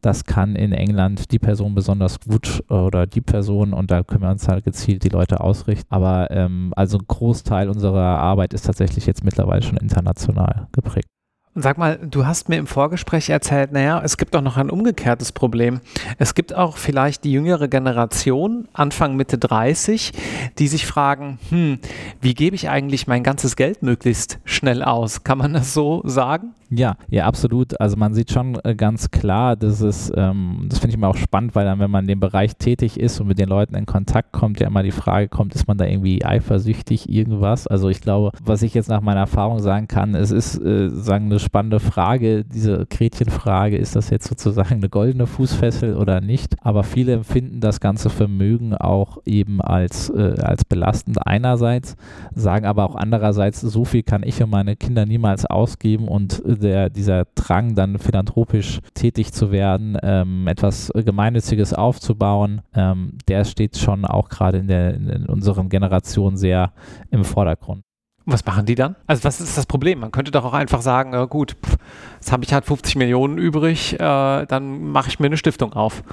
Das 0.01 0.23
kann 0.23 0.55
in 0.55 0.71
England 0.71 1.31
die 1.31 1.39
Person 1.39 1.75
besonders 1.75 2.19
gut 2.19 2.63
oder 2.69 3.05
die 3.05 3.21
Person 3.21 3.73
und 3.73 3.91
da 3.91 4.03
können 4.03 4.23
wir 4.23 4.29
uns 4.29 4.47
halt 4.47 4.63
gezielt 4.63 5.03
die 5.03 5.09
Leute 5.09 5.41
ausrichten. 5.41 5.87
Aber 5.89 6.31
ähm, 6.31 6.73
also 6.75 6.97
ein 6.97 7.05
Großteil 7.07 7.69
unserer 7.69 8.19
Arbeit 8.19 8.53
ist 8.53 8.65
tatsächlich 8.65 9.05
jetzt 9.05 9.23
mittlerweile 9.23 9.61
schon 9.61 9.77
international 9.77 10.67
geprägt. 10.71 11.14
Sag 11.57 11.77
mal, 11.77 11.97
du 11.97 12.25
hast 12.25 12.49
mir 12.49 12.57
im 12.57 12.67
Vorgespräch 12.67 13.29
erzählt, 13.29 13.71
naja, 13.71 14.01
es 14.03 14.17
gibt 14.17 14.35
auch 14.35 14.41
noch 14.41 14.57
ein 14.57 14.69
umgekehrtes 14.69 15.31
Problem. 15.31 15.79
Es 16.17 16.35
gibt 16.35 16.53
auch 16.53 16.75
vielleicht 16.75 17.23
die 17.23 17.31
jüngere 17.31 17.69
Generation, 17.69 18.67
Anfang 18.73 19.15
Mitte 19.15 19.37
30, 19.37 20.11
die 20.59 20.67
sich 20.67 20.85
fragen, 20.85 21.39
hm, 21.47 21.79
wie 22.19 22.33
gebe 22.33 22.57
ich 22.57 22.67
eigentlich 22.67 23.07
mein 23.07 23.23
ganzes 23.23 23.55
Geld 23.55 23.83
möglichst 23.83 24.39
schnell 24.43 24.83
aus? 24.83 25.23
Kann 25.23 25.37
man 25.37 25.53
das 25.53 25.73
so 25.73 26.01
sagen? 26.03 26.55
Ja, 26.71 26.97
ja, 27.09 27.25
absolut. 27.25 27.79
Also 27.79 27.95
man 27.95 28.13
sieht 28.13 28.31
schon 28.31 28.57
äh, 28.63 28.75
ganz 28.75 29.11
klar, 29.11 29.55
dass 29.55 29.81
es, 29.81 30.11
ähm, 30.15 30.65
das 30.67 30.79
finde 30.79 30.89
ich 30.89 30.95
immer 30.95 31.09
auch 31.09 31.17
spannend, 31.17 31.53
weil 31.53 31.65
dann, 31.65 31.79
wenn 31.79 31.91
man 31.91 32.05
in 32.05 32.07
dem 32.07 32.19
Bereich 32.19 32.55
tätig 32.57 32.99
ist 32.99 33.19
und 33.19 33.27
mit 33.27 33.37
den 33.37 33.49
Leuten 33.49 33.75
in 33.75 33.85
Kontakt 33.85 34.31
kommt, 34.31 34.59
ja 34.59 34.67
immer 34.67 34.81
die 34.81 34.91
Frage 34.91 35.27
kommt, 35.27 35.53
ist 35.53 35.67
man 35.67 35.77
da 35.77 35.85
irgendwie 35.85 36.25
eifersüchtig, 36.25 37.09
irgendwas? 37.09 37.67
Also 37.67 37.89
ich 37.89 38.01
glaube, 38.01 38.31
was 38.43 38.63
ich 38.63 38.73
jetzt 38.73 38.89
nach 38.89 39.01
meiner 39.01 39.21
Erfahrung 39.21 39.59
sagen 39.59 39.87
kann, 39.87 40.15
es 40.15 40.31
ist, 40.31 40.57
äh, 40.57 40.89
sagen, 40.89 41.25
eine 41.25 41.39
spannende 41.39 41.79
Frage, 41.79 42.43
diese 42.43 42.87
Gretchenfrage, 42.89 43.77
ist 43.77 43.95
das 43.95 44.09
jetzt 44.09 44.27
sozusagen 44.27 44.75
eine 44.75 44.89
goldene 44.89 45.27
Fußfessel 45.27 45.95
oder 45.95 46.19
nicht? 46.19 46.55
Aber 46.63 46.83
viele 46.83 47.13
empfinden 47.13 47.59
das 47.59 47.79
ganze 47.79 48.09
Vermögen 48.09 48.73
auch 48.73 49.19
eben 49.25 49.61
als, 49.61 50.09
äh, 50.09 50.35
als 50.41 50.65
belastend 50.65 51.25
einerseits, 51.27 51.95
sagen 52.33 52.65
aber 52.65 52.85
auch 52.85 52.95
andererseits, 52.95 53.61
so 53.61 53.85
viel 53.85 54.01
kann 54.01 54.23
ich 54.23 54.41
und 54.41 54.49
meine 54.49 54.75
Kinder 54.75 55.05
niemals 55.05 55.45
ausgeben 55.45 56.07
und 56.07 56.43
äh, 56.43 56.55
der, 56.65 56.89
dieser 56.89 57.25
Drang, 57.35 57.75
dann 57.75 57.99
philanthropisch 57.99 58.79
tätig 58.93 59.31
zu 59.31 59.51
werden, 59.51 59.97
ähm, 60.03 60.47
etwas 60.47 60.91
Gemeinnütziges 60.93 61.73
aufzubauen, 61.73 62.61
ähm, 62.73 63.17
der 63.27 63.45
steht 63.45 63.77
schon 63.77 64.05
auch 64.05 64.29
gerade 64.29 64.57
in, 64.57 64.69
in 64.69 65.25
unseren 65.27 65.69
Generationen 65.69 66.37
sehr 66.37 66.73
im 67.11 67.23
Vordergrund. 67.23 67.83
Was 68.27 68.43
machen 68.43 68.65
die 68.65 68.73
dann? 68.73 68.95
Also 69.05 69.23
was 69.23 69.39
ist 69.39 69.55
das 69.55 69.67
Problem? 69.67 69.99
Man 69.99 70.11
könnte 70.11 70.31
doch 70.31 70.43
auch 70.45 70.53
einfach 70.53 70.81
sagen, 70.81 71.13
äh, 71.13 71.27
gut, 71.29 71.55
pff, 71.63 71.77
jetzt 72.15 72.31
habe 72.31 72.43
ich 72.43 72.53
halt 72.53 72.65
50 72.65 72.95
Millionen 72.95 73.37
übrig, 73.37 73.93
äh, 73.93 74.45
dann 74.45 74.89
mache 74.89 75.09
ich 75.09 75.19
mir 75.19 75.27
eine 75.27 75.37
Stiftung 75.37 75.73
auf. 75.73 76.03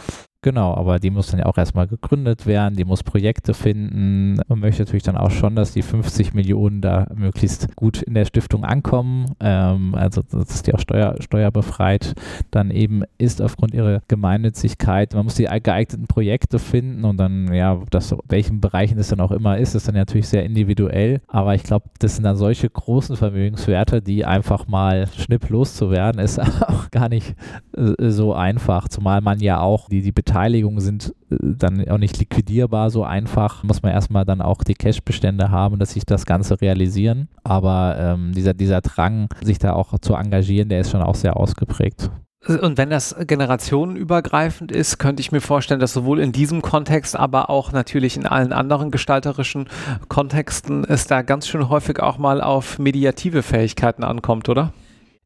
Genau, 0.45 0.75
aber 0.75 0.99
die 0.99 1.11
muss 1.11 1.29
dann 1.29 1.39
ja 1.39 1.47
auch 1.47 1.57
erstmal 1.57 1.87
gegründet 1.87 2.47
werden, 2.47 2.75
die 2.75 2.85
muss 2.85 3.05
Projekte 3.05 3.55
finden. 3.55 4.41
Man 4.49 4.59
möchte 4.59 4.83
natürlich 4.83 5.05
dann 5.05 5.17
auch 5.17 5.31
schon, 5.31 5.55
dass 5.55 5.71
die 5.71 5.83
50 5.83 6.35
Millionen 6.35 6.81
da 6.81 7.07
möglichst 7.15 7.77
gut 7.77 8.03
in 8.03 8.15
der 8.15 8.25
Stiftung 8.25 8.65
ankommen, 8.65 9.37
ähm, 9.39 9.95
also 9.95 10.21
dass 10.23 10.63
die 10.63 10.75
auch 10.75 10.81
steuer, 10.81 11.15
steuerbefreit 11.21 12.15
dann 12.51 12.73
eben 12.73 13.05
ist 13.19 13.41
aufgrund 13.41 13.73
ihrer 13.73 14.01
Gemeinnützigkeit. 14.09 15.15
Man 15.15 15.23
muss 15.27 15.37
die 15.37 15.45
geeigneten 15.45 16.09
Projekte 16.09 16.59
finden 16.59 17.05
und 17.05 17.19
dann, 17.19 17.55
ja, 17.55 17.81
das, 17.91 18.13
welchen 18.29 18.61
Bereichen 18.61 18.97
das 18.97 19.11
dann 19.11 19.21
auch 19.21 19.31
immer 19.31 19.59
ist, 19.59 19.77
ist 19.77 19.87
dann 19.87 19.95
natürlich 19.95 20.27
sehr 20.27 20.45
individuell. 20.45 21.21
Aber 21.29 21.55
ich 21.55 21.63
glaube, 21.63 21.87
das 22.01 22.17
sind 22.17 22.25
dann 22.25 22.35
solche 22.35 22.69
großen 22.69 23.15
Vermögenswerte, 23.15 24.03
die 24.03 24.25
einfach 24.25 24.67
mal 24.67 25.07
schnipp 25.17 25.49
loszuwerden, 25.51 26.21
ist 26.21 26.41
auch 26.67 26.91
gar 26.91 27.09
nicht 27.09 27.37
äh, 27.77 28.11
so 28.11 28.35
einfach, 28.35 28.89
zumal 28.89 29.21
man 29.21 29.39
ja 29.39 29.61
auch 29.61 29.89
die, 29.89 30.03
die 30.03 30.11
Beteiligungen 30.33 30.81
sind 30.81 31.15
äh, 31.31 31.37
dann 31.41 31.87
auch 31.89 31.99
nicht 31.99 32.19
liquidierbar 32.19 32.91
so 32.91 33.05
einfach. 33.05 33.63
Muss 33.65 33.83
man 33.83 33.93
erstmal 33.93 34.25
dann 34.25 34.41
auch 34.41 34.65
die 34.65 34.75
Cash-Bestände 34.75 35.51
haben, 35.51 35.79
dass 35.79 35.93
sich 35.93 36.07
das 36.07 36.25
Ganze 36.25 36.61
realisieren. 36.61 37.29
Aber 37.45 37.97
ähm, 37.99 38.33
dieser, 38.33 38.55
dieser 38.55 38.81
Drang, 38.81 39.29
sich 39.43 39.59
da 39.59 39.75
auch 39.75 39.99
zu 39.99 40.15
engagieren, 40.15 40.71
der 40.71 40.81
ist 40.81 40.91
schon 40.91 41.03
auch 41.03 41.15
sehr 41.15 41.37
ausgeprägt. 41.37 42.11
Und 42.47 42.77
wenn 42.77 42.91
das 42.91 43.15
generationenübergreifend 43.25 44.73
ist, 44.73 44.99
könnte 44.99 45.21
ich 45.21 45.31
mir 45.31 45.41
vorstellen, 45.41 45.79
dass 45.79 45.93
sowohl 45.93 46.19
in 46.19 46.33
diesem 46.33 46.61
Kontext, 46.61 47.15
aber 47.15 47.51
auch 47.51 47.71
natürlich 47.71 48.17
in 48.17 48.27
allen 48.27 48.53
anderen 48.53 48.91
gestalterischen 48.91 49.69
Kontexten 50.09 50.85
es 50.85 51.07
da 51.07 51.23
ganz 51.23 51.47
schön 51.47 51.69
häufig 51.69 52.01
auch 52.01 52.19
mal 52.19 52.41
auf 52.41 52.81
mediative 52.81 53.45
Fähigkeiten 53.45 54.03
ankommt, 54.03 54.49
oder? 54.49 54.73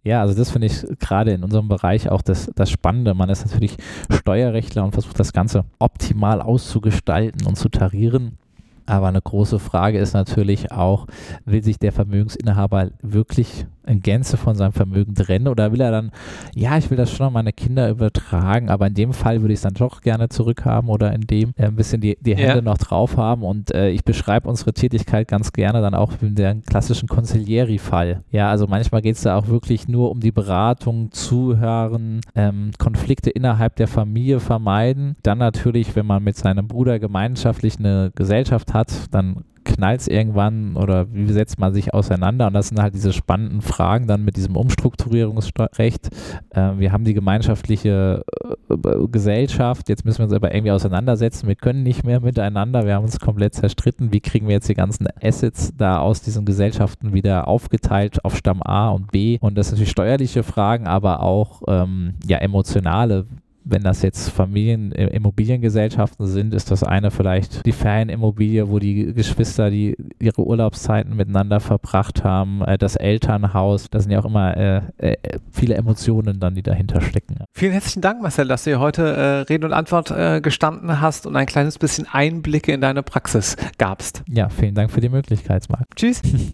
Ja, 0.06 0.20
also 0.20 0.36
das 0.36 0.52
finde 0.52 0.68
ich 0.68 0.86
gerade 1.00 1.32
in 1.32 1.42
unserem 1.42 1.66
Bereich 1.66 2.08
auch 2.08 2.22
das, 2.22 2.48
das 2.54 2.70
Spannende. 2.70 3.12
Man 3.14 3.28
ist 3.28 3.44
natürlich 3.44 3.76
Steuerrechtler 4.08 4.84
und 4.84 4.92
versucht 4.92 5.18
das 5.18 5.32
Ganze 5.32 5.64
optimal 5.80 6.40
auszugestalten 6.40 7.44
und 7.44 7.56
zu 7.56 7.68
tarieren. 7.68 8.38
Aber 8.87 9.09
eine 9.09 9.20
große 9.20 9.59
Frage 9.59 9.99
ist 9.99 10.14
natürlich 10.14 10.72
auch, 10.72 11.07
will 11.44 11.62
sich 11.62 11.79
der 11.79 11.92
Vermögensinhaber 11.92 12.90
wirklich 13.03 13.66
in 13.87 14.01
Gänze 14.01 14.37
von 14.37 14.55
seinem 14.55 14.72
Vermögen 14.72 15.14
trennen 15.14 15.49
oder 15.49 15.72
will 15.72 15.81
er 15.81 15.90
dann, 15.90 16.11
ja, 16.55 16.77
ich 16.77 16.90
will 16.90 16.96
das 16.96 17.11
schon 17.11 17.29
an 17.29 17.33
meine 17.33 17.53
Kinder 17.53 17.88
übertragen, 17.88 18.68
aber 18.68 18.88
in 18.88 18.94
dem 18.94 19.12
Fall 19.12 19.40
würde 19.40 19.55
ich 19.55 19.59
es 19.59 19.62
dann 19.62 19.75
doch 19.75 20.01
gerne 20.01 20.29
zurückhaben 20.29 20.90
oder 20.90 21.12
in 21.12 21.22
dem 21.22 21.53
äh, 21.57 21.66
ein 21.66 21.77
bisschen 21.77 22.01
die, 22.01 22.18
die 22.20 22.37
Hände 22.37 22.57
ja. 22.57 22.62
noch 22.62 22.79
drauf 22.79 23.16
haben 23.16 23.42
und 23.42 23.72
äh, 23.72 23.90
ich 23.90 24.05
beschreibe 24.05 24.49
unsere 24.49 24.72
Tätigkeit 24.72 25.29
ganz 25.29 25.53
gerne 25.53 25.81
dann 25.81 25.94
auch 25.94 26.12
in 26.20 26.35
dem 26.35 26.62
klassischen 26.62 27.09
Consiglieri-Fall. 27.09 28.22
Ja, 28.31 28.51
also 28.51 28.66
manchmal 28.66 29.03
geht 29.03 29.16
es 29.16 29.22
da 29.22 29.37
auch 29.37 29.49
wirklich 29.49 29.88
nur 29.88 30.11
um 30.11 30.20
die 30.20 30.33
Beratung, 30.33 31.12
Zuhören, 31.12 32.20
ähm, 32.35 32.72
Konflikte 32.79 33.31
innerhalb 33.31 33.77
der 33.77 33.88
Familie 33.88 34.40
vermeiden. 34.40 35.16
Dann 35.22 35.38
natürlich, 35.38 35.94
wenn 35.94 36.07
man 36.07 36.25
mit 36.25 36.37
seinem 36.37 36.66
Bruder 36.66 36.99
gemeinschaftlich 36.99 37.79
eine 37.79 38.11
Gesellschaft 38.14 38.75
hat, 38.75 38.75
dann 39.10 39.44
knallt 39.66 40.00
es 40.00 40.08
irgendwann 40.08 40.76
oder 40.76 41.12
wie 41.12 41.30
setzt 41.32 41.58
man 41.58 41.74
sich 41.74 41.92
auseinander? 41.92 42.46
Und 42.46 42.54
das 42.54 42.68
sind 42.68 42.80
halt 42.80 42.94
diese 42.94 43.12
spannenden 43.12 43.60
Fragen 43.60 44.06
dann 44.06 44.24
mit 44.24 44.36
diesem 44.36 44.56
Umstrukturierungsrecht. 44.56 46.08
Äh, 46.50 46.78
wir 46.78 46.92
haben 46.92 47.04
die 47.04 47.14
gemeinschaftliche 47.14 48.24
äh, 48.70 49.08
Gesellschaft, 49.10 49.88
jetzt 49.88 50.04
müssen 50.04 50.18
wir 50.18 50.24
uns 50.24 50.32
aber 50.32 50.54
irgendwie 50.54 50.72
auseinandersetzen. 50.72 51.48
Wir 51.48 51.56
können 51.56 51.82
nicht 51.82 52.04
mehr 52.04 52.20
miteinander, 52.20 52.86
wir 52.86 52.94
haben 52.94 53.04
uns 53.04 53.20
komplett 53.20 53.54
zerstritten. 53.54 54.12
Wie 54.12 54.20
kriegen 54.20 54.46
wir 54.46 54.54
jetzt 54.54 54.68
die 54.68 54.74
ganzen 54.74 55.08
Assets 55.20 55.72
da 55.76 55.98
aus 55.98 56.22
diesen 56.22 56.44
Gesellschaften 56.44 57.12
wieder 57.12 57.48
aufgeteilt 57.48 58.24
auf 58.24 58.36
Stamm 58.36 58.62
A 58.62 58.90
und 58.90 59.10
B? 59.10 59.38
Und 59.40 59.58
das 59.58 59.68
sind 59.68 59.76
natürlich 59.76 59.90
steuerliche 59.90 60.42
Fragen, 60.42 60.86
aber 60.86 61.22
auch 61.22 61.62
ähm, 61.66 62.14
ja, 62.26 62.38
emotionale 62.38 63.26
wenn 63.68 63.83
das 63.83 64.02
jetzt 64.02 64.31
Familien-Immobiliengesellschaften 64.31 66.26
äh, 66.26 66.29
sind, 66.29 66.55
ist 66.55 66.70
das 66.70 66.83
eine 66.83 67.11
vielleicht 67.11 67.66
die 67.66 67.72
Ferienimmobilie, 67.72 68.70
wo 68.70 68.79
die 68.79 69.12
Geschwister 69.12 69.70
die 69.70 69.96
ihre 70.20 70.46
Urlaubszeiten 70.46 71.16
miteinander 71.16 71.61
verbracht 71.61 72.22
haben, 72.24 72.62
äh, 72.62 72.79
das 72.79 72.96
Elternhaus, 72.96 73.90
da 73.90 74.00
sind 74.00 74.12
ja 74.12 74.20
auch 74.20 74.24
immer 74.24 74.57
äh, 74.57 74.83
äh, 74.98 75.16
viele 75.50 75.74
Emotionen 75.74 76.38
dann, 76.38 76.55
die 76.55 76.62
dahinter 76.62 77.00
stecken. 77.00 77.37
Vielen 77.52 77.72
herzlichen 77.72 78.02
Dank, 78.02 78.22
Marcel, 78.22 78.46
dass 78.46 78.64
du 78.64 78.70
hier 78.70 78.81
heute 78.81 79.02
äh, 79.02 79.40
Rede 79.52 79.66
und 79.66 79.72
Antwort 79.72 80.14
gestanden 80.42 81.00
hast 81.00 81.26
und 81.26 81.37
ein 81.37 81.46
kleines 81.46 81.79
bisschen 81.79 82.07
Einblicke 82.11 82.72
in 82.72 82.81
deine 82.81 83.02
Praxis 83.02 83.57
gabst. 83.79 84.22
Ja, 84.29 84.48
vielen 84.48 84.74
Dank 84.74 84.90
für 84.90 85.00
die 85.00 85.09
Möglichkeit, 85.09 85.68
Marc. 85.68 85.96
Tschüss. 85.96 86.22